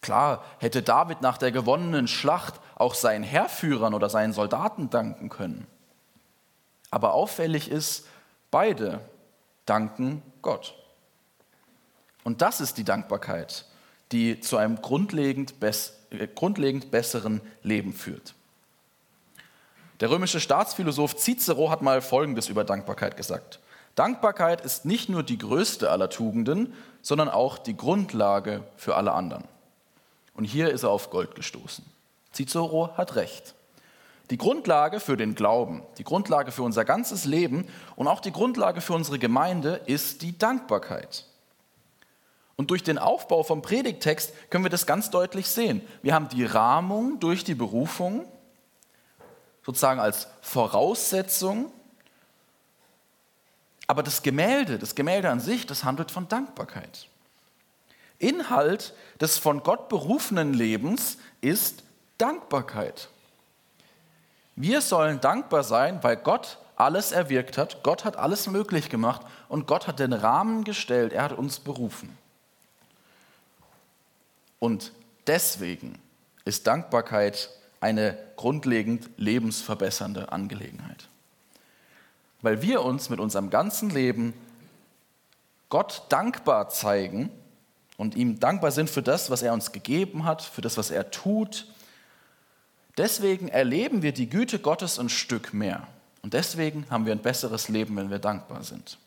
Klar 0.02 0.44
hätte 0.60 0.82
David 0.82 1.22
nach 1.22 1.38
der 1.38 1.54
gewonnenen 1.54 2.10
Schlacht 2.10 2.56
auch 2.76 2.94
seinen 2.94 3.24
Heerführern 3.24 3.94
oder 3.94 4.10
seinen 4.10 4.34
Soldaten 4.34 4.90
danken 4.90 5.30
können. 5.30 5.66
Aber 6.92 7.14
auffällig 7.14 7.72
ist, 7.72 8.06
beide 8.52 9.00
danken 9.66 10.22
Gott. 10.42 10.76
Und 12.26 12.42
das 12.42 12.60
ist 12.60 12.78
die 12.78 12.84
Dankbarkeit, 12.84 13.66
die 14.14 14.40
zu 14.40 14.58
einem 14.58 14.82
grundlegend, 14.82 15.60
bess 15.60 15.94
äh, 16.12 16.28
grundlegend 16.28 16.92
besseren 16.92 17.42
Leben 17.64 17.94
führt. 17.94 18.36
Der 20.00 20.10
römische 20.10 20.40
Staatsphilosoph 20.40 21.18
Cicero 21.18 21.70
hat 21.70 21.82
mal 21.82 22.02
Folgendes 22.02 22.50
über 22.50 22.64
Dankbarkeit 22.64 23.18
gesagt. 23.18 23.60
Dankbarkeit 23.96 24.62
ist 24.62 24.86
nicht 24.86 25.10
nur 25.10 25.24
die 25.24 25.38
größte 25.38 25.90
aller 25.90 26.10
Tugenden, 26.10 26.74
sondern 27.02 27.30
auch 27.30 27.58
die 27.58 27.78
Grundlage 27.78 28.64
für 28.76 28.96
alle 28.96 29.12
anderen. 29.14 29.44
Und 30.34 30.46
hier 30.46 30.72
ist 30.72 30.84
er 30.84 30.90
auf 30.90 31.10
Gold 31.10 31.36
gestoßen. 31.36 31.86
Cicero 32.34 32.90
hat 32.98 33.16
recht. 33.16 33.54
Die 34.30 34.38
Grundlage 34.38 35.00
für 35.00 35.18
den 35.18 35.36
Glauben, 35.36 35.84
die 35.98 36.04
Grundlage 36.04 36.52
für 36.52 36.64
unser 36.64 36.86
ganzes 36.86 37.26
Leben 37.26 37.68
und 37.96 38.08
auch 38.08 38.20
die 38.20 38.32
Grundlage 38.32 38.82
für 38.82 38.94
unsere 38.94 39.20
Gemeinde 39.20 39.82
ist 39.86 40.22
die 40.22 40.38
Dankbarkeit. 40.38 41.26
Und 42.56 42.70
durch 42.70 42.84
den 42.84 42.98
Aufbau 42.98 43.44
vom 43.44 43.62
Predigtext 43.62 44.34
können 44.50 44.64
wir 44.64 44.70
das 44.70 44.86
ganz 44.86 45.10
deutlich 45.10 45.48
sehen. 45.48 45.82
Wir 46.02 46.14
haben 46.14 46.30
die 46.30 46.46
Rahmung 46.46 47.20
durch 47.20 47.44
die 47.44 47.56
Berufung, 47.56 48.28
sozusagen 49.66 50.00
als 50.00 50.28
Voraussetzung. 50.42 51.72
Aber 53.88 54.04
das 54.04 54.22
Gemälde, 54.22 54.78
das 54.78 54.96
Gemälde 54.96 55.30
an 55.30 55.40
sich, 55.40 55.66
das 55.66 55.84
handelt 55.84 56.12
von 56.12 56.28
Dankbarkeit. 56.28 57.08
Inhalt 58.20 58.94
des 59.20 59.38
von 59.38 59.64
Gott 59.64 59.90
berufenen 59.90 60.54
Lebens 60.54 61.18
ist 61.42 61.84
Dankbarkeit. 62.18 63.10
Wir 64.56 64.82
sollen 64.82 65.20
dankbar 65.20 65.64
sein, 65.64 66.04
weil 66.04 66.18
Gott 66.18 66.60
alles 66.76 67.12
erwirkt 67.12 67.58
hat, 67.58 67.84
Gott 67.84 68.06
hat 68.06 68.18
alles 68.18 68.48
möglich 68.48 68.90
gemacht 68.90 69.26
und 69.50 69.68
Gott 69.68 69.88
hat 69.88 70.00
den 70.00 70.14
Rahmen 70.14 70.64
gestellt, 70.64 71.14
er 71.14 71.24
hat 71.24 71.34
uns 71.34 71.60
berufen. 71.60 72.18
Und 74.64 74.94
deswegen 75.28 76.00
ist 76.46 76.68
Dankbarkeit 76.68 77.50
eine 77.82 78.18
grundlegend 78.38 79.10
lebensverbessernde 79.18 80.32
Angelegenheit. 80.32 81.10
Weil 82.42 82.62
wir 82.62 82.82
uns 82.84 83.10
mit 83.10 83.20
unserem 83.20 83.50
ganzen 83.50 83.90
Leben 83.90 84.34
Gott 85.68 86.04
dankbar 86.08 86.70
zeigen 86.70 87.30
und 87.98 88.16
ihm 88.16 88.40
dankbar 88.40 88.72
sind 88.72 88.90
für 88.90 89.04
das, 89.04 89.30
was 89.30 89.42
er 89.42 89.52
uns 89.52 89.74
gegeben 89.74 90.24
hat, 90.24 90.42
für 90.42 90.62
das, 90.62 90.78
was 90.78 90.92
er 90.92 91.12
tut. 91.12 91.68
Deswegen 92.98 93.50
erleben 93.50 94.02
wir 94.02 94.14
die 94.14 94.30
Güte 94.30 94.60
Gottes 94.60 94.98
ein 94.98 95.10
Stück 95.10 95.54
mehr. 95.54 95.90
Und 96.22 96.36
deswegen 96.36 96.90
haben 96.90 97.06
wir 97.06 97.12
ein 97.12 97.22
besseres 97.22 97.68
Leben, 97.68 97.98
wenn 97.98 98.10
wir 98.10 98.20
dankbar 98.20 98.64
sind. 98.64 98.98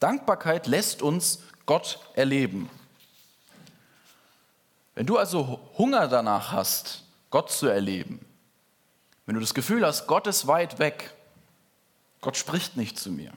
Dankbarkeit 0.00 0.66
lässt 0.66 1.02
uns 1.02 1.40
Gott 1.66 2.00
erleben. 2.14 2.70
Wenn 4.96 5.06
du 5.06 5.18
also 5.18 5.60
Hunger 5.76 6.08
danach 6.08 6.52
hast, 6.52 7.04
Gott 7.28 7.50
zu 7.52 7.68
erleben, 7.68 8.24
wenn 9.26 9.34
du 9.34 9.42
das 9.42 9.52
Gefühl 9.52 9.86
hast, 9.86 10.06
Gott 10.06 10.26
ist 10.26 10.46
weit 10.46 10.78
weg, 10.78 11.12
Gott 12.22 12.36
spricht 12.36 12.78
nicht 12.78 12.98
zu 12.98 13.12
mir, 13.12 13.30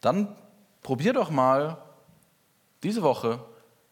dann 0.00 0.34
probier 0.82 1.12
doch 1.12 1.28
mal 1.28 1.76
diese 2.82 3.02
Woche 3.02 3.44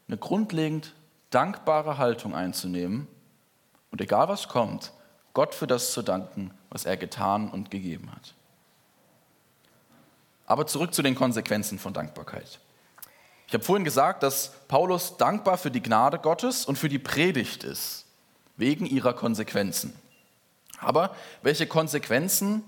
eine 0.07 0.17
grundlegend 0.17 0.95
dankbare 1.29 1.99
Haltung 1.99 2.33
einzunehmen 2.33 3.07
und 3.91 4.01
egal 4.01 4.27
was 4.29 4.47
kommt, 4.47 4.91
Gott 5.33 5.53
für 5.53 5.67
das 5.67 5.93
zu 5.93 6.01
danken, 6.01 6.49
was 6.71 6.85
er 6.85 6.97
getan 6.97 7.51
und 7.51 7.69
gegeben 7.69 8.11
hat. 8.11 8.33
Aber 10.47 10.65
zurück 10.65 10.91
zu 10.95 11.03
den 11.03 11.13
Konsequenzen 11.13 11.77
von 11.77 11.93
Dankbarkeit. 11.93 12.59
Ich 13.49 13.53
habe 13.55 13.63
vorhin 13.63 13.83
gesagt, 13.83 14.21
dass 14.21 14.51
Paulus 14.67 15.17
dankbar 15.17 15.57
für 15.57 15.71
die 15.71 15.81
Gnade 15.81 16.19
Gottes 16.19 16.65
und 16.65 16.77
für 16.77 16.87
die 16.87 16.99
Predigt 16.99 17.63
ist 17.63 18.05
wegen 18.57 18.85
ihrer 18.85 19.13
Konsequenzen. 19.13 19.95
Aber 20.77 21.15
welche 21.41 21.65
Konsequenzen 21.65 22.63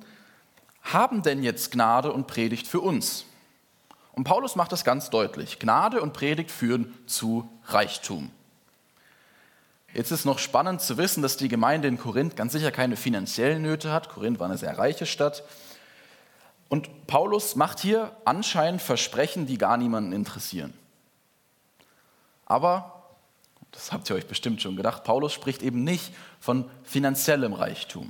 haben 0.82 1.22
denn 1.22 1.44
jetzt 1.44 1.72
Gnade 1.72 2.12
und 2.12 2.26
Predigt 2.26 2.66
für 2.66 2.80
uns? 2.80 3.26
Und 4.14 4.24
Paulus 4.24 4.56
macht 4.56 4.72
das 4.72 4.84
ganz 4.84 5.12
deutlich. 5.12 5.60
Gnade 5.60 6.02
und 6.02 6.14
Predigt 6.14 6.50
führen 6.50 6.92
zu 7.06 7.48
Reichtum. 7.66 8.32
Jetzt 9.94 10.10
ist 10.10 10.26
noch 10.26 10.40
spannend 10.40 10.82
zu 10.82 10.98
wissen, 10.98 11.22
dass 11.22 11.38
die 11.38 11.48
Gemeinde 11.48 11.90
in 11.90 12.00
Korinth 12.00 12.36
ganz 12.36 12.54
sicher 12.54 12.72
keine 12.72 12.96
finanziellen 12.96 13.62
Nöte 13.62 13.94
hat. 13.94 14.10
Korinth 14.10 14.40
war 14.40 14.48
eine 14.48 14.58
sehr 14.58 14.76
reiche 14.80 15.06
Stadt. 15.06 15.44
Und 16.72 17.06
Paulus 17.06 17.58
macht 17.58 17.82
hier 17.82 18.16
anscheinend 18.24 18.82
Versprechen, 18.82 19.46
die 19.46 19.58
gar 19.58 19.76
niemanden 19.76 20.14
interessieren. 20.14 20.74
Aber, 22.46 23.04
das 23.72 23.92
habt 23.92 24.10
ihr 24.10 24.16
euch 24.16 24.26
bestimmt 24.26 24.62
schon 24.62 24.78
gedacht, 24.78 25.04
Paulus 25.04 25.34
spricht 25.34 25.64
eben 25.64 25.84
nicht 25.84 26.14
von 26.40 26.72
finanziellem 26.84 27.52
Reichtum. 27.52 28.10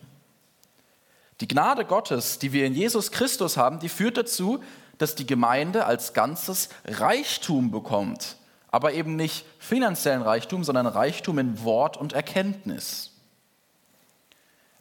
Die 1.39 1.47
Gnade 1.47 1.85
Gottes, 1.85 2.37
die 2.37 2.53
wir 2.53 2.67
in 2.67 2.75
Jesus 2.75 3.11
Christus 3.11 3.57
haben, 3.57 3.79
die 3.79 3.89
führt 3.89 4.17
dazu, 4.17 4.63
dass 4.99 5.15
die 5.15 5.25
Gemeinde 5.25 5.87
als 5.87 6.13
Ganzes 6.13 6.69
Reichtum 6.85 7.71
bekommt, 7.71 8.37
aber 8.69 8.93
eben 8.93 9.15
nicht 9.15 9.43
finanziellen 9.57 10.21
Reichtum, 10.21 10.63
sondern 10.63 10.85
Reichtum 10.85 11.39
in 11.39 11.63
Wort 11.63 11.97
und 11.97 12.13
Erkenntnis. 12.13 13.09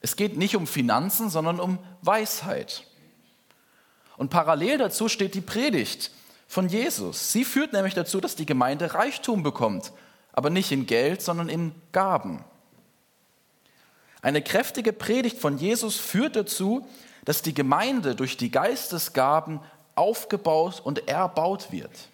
Es 0.03 0.17
geht 0.17 0.37
nicht 0.37 0.55
um 0.55 0.67
Finanzen, 0.67 1.31
sondern 1.31 1.59
um 1.61 1.79
Weisheit. 2.03 2.85
Und 4.21 4.29
parallel 4.29 4.77
dazu 4.77 5.09
steht 5.09 5.35
die 5.35 5.41
Predigt 5.41 6.11
von 6.47 6.69
Jesus. 6.69 7.33
Sie 7.33 7.43
führt 7.43 7.73
nämlich 7.73 7.95
dazu, 7.95 8.21
dass 8.21 8.37
die 8.37 8.45
Gemeinde 8.45 8.93
Reichtum 8.93 9.43
bekommt, 9.43 9.93
aber 10.35 10.51
nicht 10.51 10.73
in 10.73 10.85
Geld, 10.85 11.23
sondern 11.23 11.49
in 11.49 11.73
Gaben. 11.93 12.45
Eine 14.21 14.43
kräftige 14.43 14.93
Predigt 14.93 15.39
von 15.39 15.57
Jesus 15.57 15.97
führt 15.97 16.37
dazu, 16.37 16.87
dass 17.25 17.41
die 17.41 17.55
Gemeinde 17.55 18.15
durch 18.15 18.37
die 18.37 18.51
Geistesgaben 18.51 19.59
aufgebaut 19.95 20.83
und 20.85 21.09
erbaut 21.09 21.73
wird. 21.73 22.11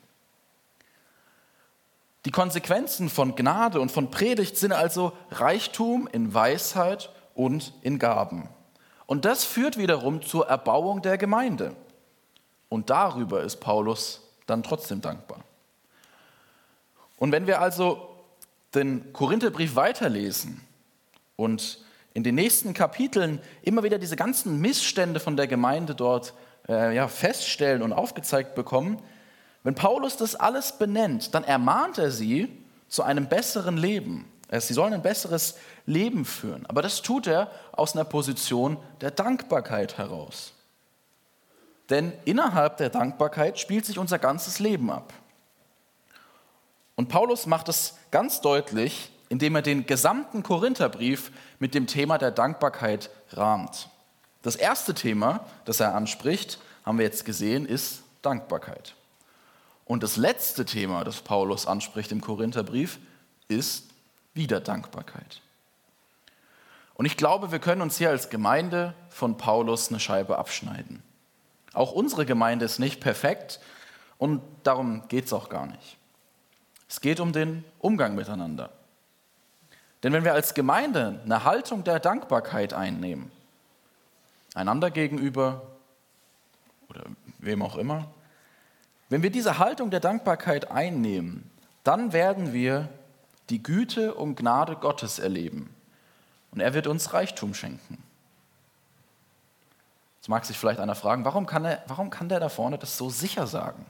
Die 2.25 2.31
Konsequenzen 2.31 3.11
von 3.11 3.35
Gnade 3.35 3.81
und 3.81 3.91
von 3.91 4.13
Predigt 4.13 4.57
sind 4.57 4.71
also 4.71 5.13
Reichtum 5.33 6.09
in 6.13 6.33
Weisheit 6.33 7.11
und 7.35 7.73
in 7.83 7.99
Gaben. 7.99 8.49
Und 9.07 9.25
das 9.25 9.43
führt 9.43 9.77
wiederum 9.77 10.23
zur 10.23 10.47
Erbauung 10.47 11.03
der 11.03 11.19
Gemeinde. 11.19 11.75
Und 12.69 12.91
darüber 12.91 13.43
ist 13.43 13.57
Paulus 13.57 14.23
dann 14.47 14.63
trotzdem 14.63 15.01
dankbar. 15.01 15.41
Und 17.19 17.33
wenn 17.33 17.47
wir 17.47 17.61
also 17.61 18.17
den 18.75 19.13
Korintherbrief 19.13 19.75
weiterlesen 19.77 20.61
und 21.37 21.81
in 22.15 22.23
den 22.25 22.35
nächsten 22.35 22.75
Kapiteln 22.75 23.41
immer 23.63 23.83
wieder 23.83 23.99
diese 23.99 24.17
ganzen 24.17 24.61
Missstände 24.61 25.21
von 25.21 25.37
der 25.37 25.47
Gemeinde 25.47 25.95
dort 25.95 26.35
äh, 26.69 26.95
ja, 26.95 27.09
feststellen 27.09 27.83
und 27.83 27.93
aufgezeigt 27.93 28.55
bekommen, 28.55 29.03
wenn 29.63 29.75
Paulus 29.75 30.17
das 30.17 30.35
alles 30.35 30.79
benennt, 30.79 31.35
dann 31.35 31.45
ermahnt 31.45 31.99
er 31.99 32.11
sie 32.11 32.49
zu 32.89 33.03
einem 33.03 33.29
besseren 33.29 33.77
Leben. 33.77 34.31
Sie 34.53 34.75
sollen 34.75 34.95
ein 34.95 35.03
besseres 35.03 35.57
Leben 35.87 36.25
führen. 36.25 36.65
Aber 36.67 36.83
das 36.83 37.03
tut 37.03 37.27
er 37.27 37.51
aus 37.73 37.95
einer 37.95 38.05
Position 38.05 38.77
der 39.01 39.11
Dankbarkeit 39.11 39.99
heraus. 39.99 40.53
Denn 41.91 42.13
innerhalb 42.25 42.79
der 42.79 42.91
Dankbarkeit 42.91 43.59
spielt 43.59 43.87
sich 43.87 43.99
unser 43.99 44.19
ganzes 44.19 44.59
Leben 44.59 44.91
ab. 44.91 45.13
Und 46.97 47.09
Paulus 47.09 47.47
macht 47.47 47.69
es 47.69 47.97
ganz 48.11 48.41
deutlich, 48.41 49.13
indem 49.29 49.55
er 49.55 49.63
den 49.63 49.87
gesamten 49.87 50.43
Korintherbrief 50.43 51.31
mit 51.59 51.75
dem 51.75 51.87
Thema 51.87 52.19
der 52.19 52.31
Dankbarkeit 52.31 53.11
rahmt. 53.31 53.89
Das 54.43 54.57
erste 54.57 54.95
Thema, 54.95 55.47
das 55.65 55.81
er 55.81 55.95
anspricht, 55.95 56.59
haben 56.85 56.99
wir 56.99 57.05
jetzt 57.05 57.25
gesehen, 57.25 57.67
ist 57.67 58.03
Dankbarkeit. 58.23 58.95
Und 59.85 60.03
das 60.03 60.17
letzte 60.17 60.65
Thema, 60.65 61.05
das 61.05 61.21
Paulus 61.21 61.67
anspricht 61.67 62.13
im 62.13 62.21
Korintherbrief, 62.21 62.99
ist 63.49 63.85
wieder 64.35 64.61
Dankbarkeit. 64.61 65.41
Und 66.95 67.07
ich 67.07 67.17
glaube, 67.17 67.53
wir 67.53 67.59
können 67.59 67.83
uns 67.83 67.99
hier 67.99 68.11
als 68.11 68.31
Gemeinde 68.31 68.95
von 69.11 69.37
Paulus 69.37 69.89
eine 69.89 70.01
Scheibe 70.01 70.39
abschneiden. 70.39 71.03
Auch 71.77 71.93
unsere 71.93 72.25
Gemeinde 72.25 72.65
ist 72.65 72.79
nicht 72.79 73.01
perfekt 73.01 73.61
und 74.17 74.41
darum 74.63 75.07
geht 75.09 75.27
es 75.27 75.33
auch 75.35 75.51
gar 75.51 75.67
nicht. 75.67 75.99
Es 76.89 77.03
geht 77.03 77.21
um 77.21 77.33
den 77.33 77.65
Umgang 77.79 78.15
miteinander. 78.15 78.71
Denn 80.03 80.15
wenn 80.15 80.25
wir 80.25 80.33
als 80.33 80.55
Gemeinde 80.55 81.21
eine 81.23 81.45
Haltung 81.45 81.85
der 81.85 82.01
Dankbarkeit 82.01 82.73
einnehmen, 82.73 83.31
einander 84.55 84.91
gegenüber 84.91 85.67
oder 86.89 87.05
wem 87.39 87.61
auch 87.61 87.77
immer, 87.77 88.07
wenn 89.11 89.23
wir 89.23 89.31
diese 89.31 89.59
Haltung 89.59 89.91
der 89.91 90.01
Dankbarkeit 90.01 90.71
einnehmen, 90.71 91.51
dann 91.85 92.15
werden 92.15 92.55
wir 92.55 92.89
die 93.51 93.63
Güte 93.63 94.15
und 94.15 94.37
Gnade 94.37 94.77
Gottes 94.77 95.19
erleben. 95.19 95.75
Und 96.53 96.61
er 96.61 96.73
wird 96.73 96.87
uns 96.87 97.13
Reichtum 97.13 97.53
schenken. 97.53 98.03
Jetzt 100.27 100.31
mag 100.31 100.45
sich 100.45 100.59
vielleicht 100.59 100.81
einer 100.81 100.97
fragen, 100.97 101.25
warum 101.25 101.47
kann, 101.47 101.65
er, 101.65 101.85
warum 101.87 102.11
kann 102.11 102.29
der 102.29 102.41
da 102.41 102.49
vorne 102.49 102.79
das 102.79 102.99
so 102.99 103.11
sicher 103.11 103.47
sagen? 103.47 103.87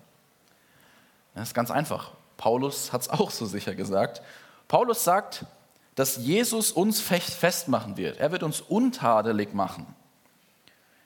Das 1.34 1.48
ist 1.48 1.54
ganz 1.54 1.70
einfach. 1.70 2.10
Paulus 2.36 2.92
hat 2.92 3.00
es 3.00 3.08
auch 3.08 3.30
so 3.30 3.46
sicher 3.46 3.74
gesagt. 3.74 4.20
Paulus 4.68 5.02
sagt, 5.02 5.46
dass 5.94 6.18
Jesus 6.18 6.72
uns 6.72 7.00
festmachen 7.00 7.96
wird. 7.96 8.18
Er 8.18 8.32
wird 8.32 8.42
uns 8.42 8.60
untadelig 8.60 9.54
machen. 9.54 9.86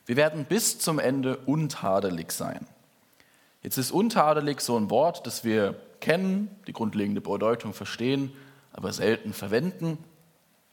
Wir 0.05 0.17
werden 0.17 0.47
bis 0.47 0.81
zum 0.81 0.99
Ende 0.99 1.37
untadelig 1.37 2.33
sein. 2.33 2.67
Jetzt 3.63 3.79
ist 3.79 3.93
untadelig 3.93 4.61
so 4.61 4.77
ein 4.77 4.91
Wort, 4.91 5.29
das 5.29 5.45
wir 5.45 5.81
kennen, 6.01 6.51
die 6.67 6.73
grundlegende 6.73 7.21
Bedeutung 7.21 7.73
verstehen, 7.73 8.33
aber 8.73 8.93
selten 8.93 9.33
verwenden. 9.33 9.97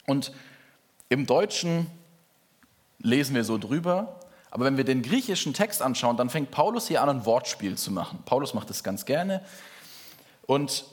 Und 0.08 0.32
im 1.10 1.28
Deutschen 1.28 1.86
lesen 2.98 3.36
wir 3.36 3.44
so 3.44 3.60
drüber, 3.60 4.17
aber 4.52 4.66
wenn 4.66 4.78
wir 4.78 4.84
den 4.84 5.02
griechischen 5.02 5.54
Text 5.54 5.82
anschauen, 5.82 6.18
dann 6.18 6.30
fängt 6.30 6.52
Paulus 6.52 6.88
hier 6.88 7.02
an, 7.02 7.10
ein 7.10 7.26
Wortspiel 7.26 7.78
zu 7.78 7.92
machen. 7.92 8.20
Paulus 8.26 8.54
macht 8.54 8.70
das 8.70 8.84
ganz 8.84 9.06
gerne. 9.06 9.44
Und 10.46 10.86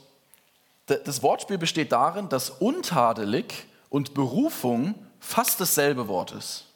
das 0.87 1.23
Wortspiel 1.23 1.59
besteht 1.59 1.93
darin, 1.93 2.29
dass 2.29 2.51
untadelig 2.51 3.67
und 3.89 4.13
Berufung 4.13 4.95
fast 5.21 5.61
dasselbe 5.61 6.09
Wort 6.09 6.33
ist. 6.33 6.67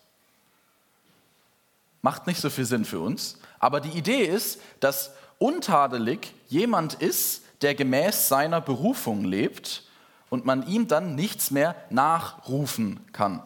Macht 2.00 2.26
nicht 2.26 2.40
so 2.40 2.48
viel 2.48 2.64
Sinn 2.64 2.84
für 2.84 3.00
uns. 3.00 3.38
Aber 3.58 3.80
die 3.80 3.96
Idee 3.98 4.24
ist, 4.24 4.60
dass 4.80 5.10
untadelig 5.38 6.32
jemand 6.48 6.94
ist, 6.94 7.42
der 7.60 7.74
gemäß 7.74 8.28
seiner 8.28 8.60
Berufung 8.60 9.24
lebt 9.24 9.82
und 10.30 10.44
man 10.44 10.66
ihm 10.66 10.86
dann 10.86 11.16
nichts 11.16 11.50
mehr 11.50 11.74
nachrufen 11.90 13.04
kann. 13.12 13.42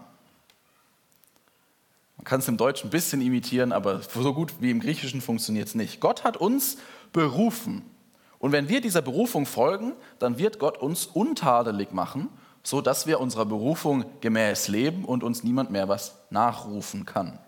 Man 2.22 2.28
kann 2.28 2.38
es 2.38 2.46
im 2.46 2.56
Deutschen 2.56 2.86
ein 2.86 2.90
bisschen 2.90 3.20
imitieren, 3.20 3.72
aber 3.72 4.00
so 4.00 4.32
gut 4.32 4.54
wie 4.60 4.70
im 4.70 4.78
Griechischen 4.78 5.20
funktioniert 5.20 5.66
es 5.66 5.74
nicht. 5.74 5.98
Gott 5.98 6.22
hat 6.22 6.36
uns 6.36 6.76
berufen. 7.12 7.82
Und 8.38 8.52
wenn 8.52 8.68
wir 8.68 8.80
dieser 8.80 9.02
Berufung 9.02 9.44
folgen, 9.44 9.94
dann 10.20 10.38
wird 10.38 10.60
Gott 10.60 10.78
uns 10.78 11.06
untadelig 11.06 11.90
machen, 11.90 12.28
sodass 12.62 13.08
wir 13.08 13.18
unserer 13.18 13.44
Berufung 13.44 14.04
gemäß 14.20 14.68
leben 14.68 15.04
und 15.04 15.24
uns 15.24 15.42
niemand 15.42 15.72
mehr 15.72 15.88
was 15.88 16.14
nachrufen 16.30 17.06
kann. 17.06 17.40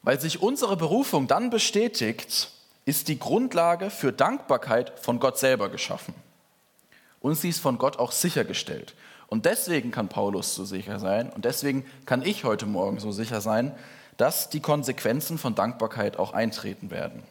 Weil 0.00 0.18
sich 0.18 0.40
unsere 0.40 0.78
Berufung 0.78 1.26
dann 1.26 1.50
bestätigt, 1.50 2.52
ist 2.86 3.08
die 3.08 3.18
Grundlage 3.18 3.90
für 3.90 4.14
Dankbarkeit 4.14 4.98
von 4.98 5.20
Gott 5.20 5.38
selber 5.38 5.68
geschaffen. 5.68 6.14
Und 7.20 7.34
sie 7.34 7.50
ist 7.50 7.60
von 7.60 7.76
Gott 7.76 7.98
auch 7.98 8.12
sichergestellt. 8.12 8.94
Und 9.30 9.46
deswegen 9.46 9.92
kann 9.92 10.08
Paulus 10.08 10.56
so 10.56 10.64
sicher 10.64 10.98
sein 10.98 11.30
und 11.30 11.44
deswegen 11.44 11.86
kann 12.04 12.20
ich 12.22 12.42
heute 12.42 12.66
Morgen 12.66 12.98
so 12.98 13.12
sicher 13.12 13.40
sein, 13.40 13.72
dass 14.16 14.50
die 14.50 14.60
Konsequenzen 14.60 15.38
von 15.38 15.54
Dankbarkeit 15.54 16.18
auch 16.18 16.32
eintreten 16.32 16.90
werden. 16.90 17.22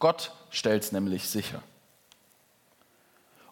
Gott 0.00 0.32
stellt 0.50 0.82
es 0.82 0.90
nämlich 0.90 1.28
sicher. 1.28 1.62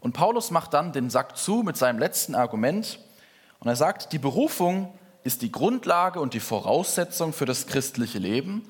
Und 0.00 0.12
Paulus 0.12 0.50
macht 0.50 0.74
dann 0.74 0.92
den 0.92 1.08
Sack 1.08 1.36
zu 1.36 1.62
mit 1.62 1.76
seinem 1.76 2.00
letzten 2.00 2.34
Argument 2.34 2.98
und 3.60 3.68
er 3.68 3.76
sagt, 3.76 4.12
die 4.12 4.18
Berufung 4.18 4.92
ist 5.22 5.42
die 5.42 5.52
Grundlage 5.52 6.20
und 6.20 6.34
die 6.34 6.40
Voraussetzung 6.40 7.32
für 7.32 7.46
das 7.46 7.68
christliche 7.68 8.18
Leben, 8.18 8.68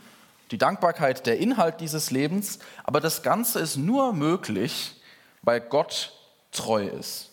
die 0.50 0.58
Dankbarkeit 0.58 1.24
der 1.24 1.38
Inhalt 1.38 1.80
dieses 1.80 2.10
Lebens, 2.10 2.58
aber 2.84 3.00
das 3.00 3.22
Ganze 3.22 3.60
ist 3.60 3.76
nur 3.78 4.12
möglich, 4.12 5.00
weil 5.40 5.62
Gott 5.62 6.12
treu 6.52 6.86
ist 6.86 7.30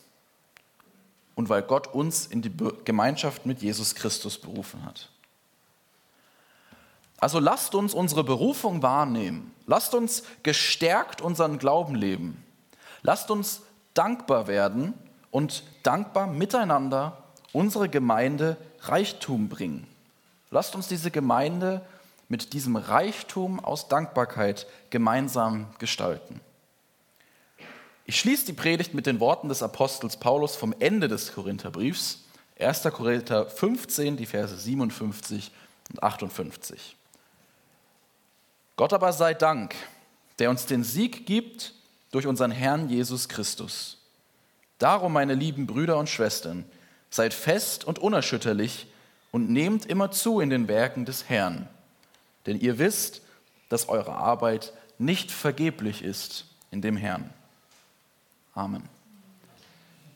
und 1.35 1.49
weil 1.49 1.61
Gott 1.61 1.87
uns 1.93 2.25
in 2.25 2.41
die 2.41 2.51
Gemeinschaft 2.83 3.45
mit 3.45 3.61
Jesus 3.61 3.95
Christus 3.95 4.37
berufen 4.37 4.85
hat. 4.85 5.09
Also 7.17 7.39
lasst 7.39 7.75
uns 7.75 7.93
unsere 7.93 8.23
Berufung 8.23 8.81
wahrnehmen. 8.81 9.53
Lasst 9.67 9.95
uns 9.95 10.23
gestärkt 10.43 11.21
unseren 11.21 11.57
Glauben 11.57 11.95
leben. 11.95 12.43
Lasst 13.01 13.31
uns 13.31 13.61
dankbar 13.93 14.47
werden 14.47 14.93
und 15.31 15.63
dankbar 15.83 16.27
miteinander 16.27 17.23
unsere 17.51 17.89
Gemeinde 17.89 18.57
Reichtum 18.81 19.49
bringen. 19.49 19.87
Lasst 20.51 20.75
uns 20.75 20.87
diese 20.87 21.09
Gemeinde 21.11 21.81
mit 22.27 22.53
diesem 22.53 22.75
Reichtum 22.75 23.59
aus 23.59 23.87
Dankbarkeit 23.87 24.67
gemeinsam 24.89 25.67
gestalten. 25.79 26.41
Ich 28.07 28.19
schließe 28.19 28.45
die 28.45 28.53
Predigt 28.53 28.93
mit 28.93 29.07
den 29.07 29.19
Worten 29.19 29.49
des 29.49 29.63
Apostels 29.63 30.17
Paulus 30.17 30.55
vom 30.55 30.75
Ende 30.77 31.07
des 31.07 31.33
Korintherbriefs, 31.33 32.23
1. 32.59 32.83
Korinther 32.83 33.47
15, 33.47 34.15
die 34.15 34.27
Verse 34.27 34.55
57 34.55 35.51
und 35.89 36.03
58. 36.03 36.95
Gott 38.75 38.93
aber 38.93 39.11
sei 39.11 39.33
Dank, 39.33 39.73
der 40.37 40.51
uns 40.51 40.67
den 40.67 40.83
Sieg 40.83 41.25
gibt 41.25 41.73
durch 42.11 42.27
unseren 42.27 42.51
Herrn 42.51 42.89
Jesus 42.89 43.27
Christus. 43.27 43.97
Darum, 44.77 45.11
meine 45.13 45.33
lieben 45.33 45.65
Brüder 45.65 45.97
und 45.97 46.07
Schwestern, 46.07 46.63
seid 47.09 47.33
fest 47.33 47.85
und 47.85 47.97
unerschütterlich 47.97 48.85
und 49.31 49.49
nehmt 49.49 49.87
immer 49.87 50.11
zu 50.11 50.41
in 50.41 50.51
den 50.51 50.67
Werken 50.67 51.05
des 51.05 51.27
Herrn. 51.27 51.67
Denn 52.45 52.59
ihr 52.59 52.77
wisst, 52.77 53.21
dass 53.69 53.89
eure 53.89 54.13
Arbeit 54.13 54.73
nicht 54.99 55.31
vergeblich 55.31 56.03
ist 56.03 56.45
in 56.69 56.83
dem 56.83 56.97
Herrn. 56.97 57.33
Amen. 58.55 58.89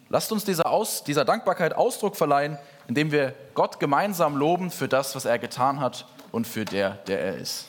Lasst 0.07 0.31
uns 0.31 0.43
dieser, 0.43 0.65
Aus, 0.65 1.03
dieser 1.03 1.23
Dankbarkeit 1.23 1.73
Ausdruck 1.73 2.15
verleihen, 2.15 2.57
indem 2.87 3.11
wir 3.11 3.35
Gott 3.53 3.79
gemeinsam 3.79 4.35
loben 4.35 4.71
für 4.71 4.87
das, 4.87 5.15
was 5.15 5.25
er 5.25 5.37
getan 5.37 5.79
hat 5.79 6.07
und 6.31 6.47
für 6.47 6.65
der, 6.65 6.91
der 7.05 7.21
er 7.21 7.35
ist. 7.35 7.68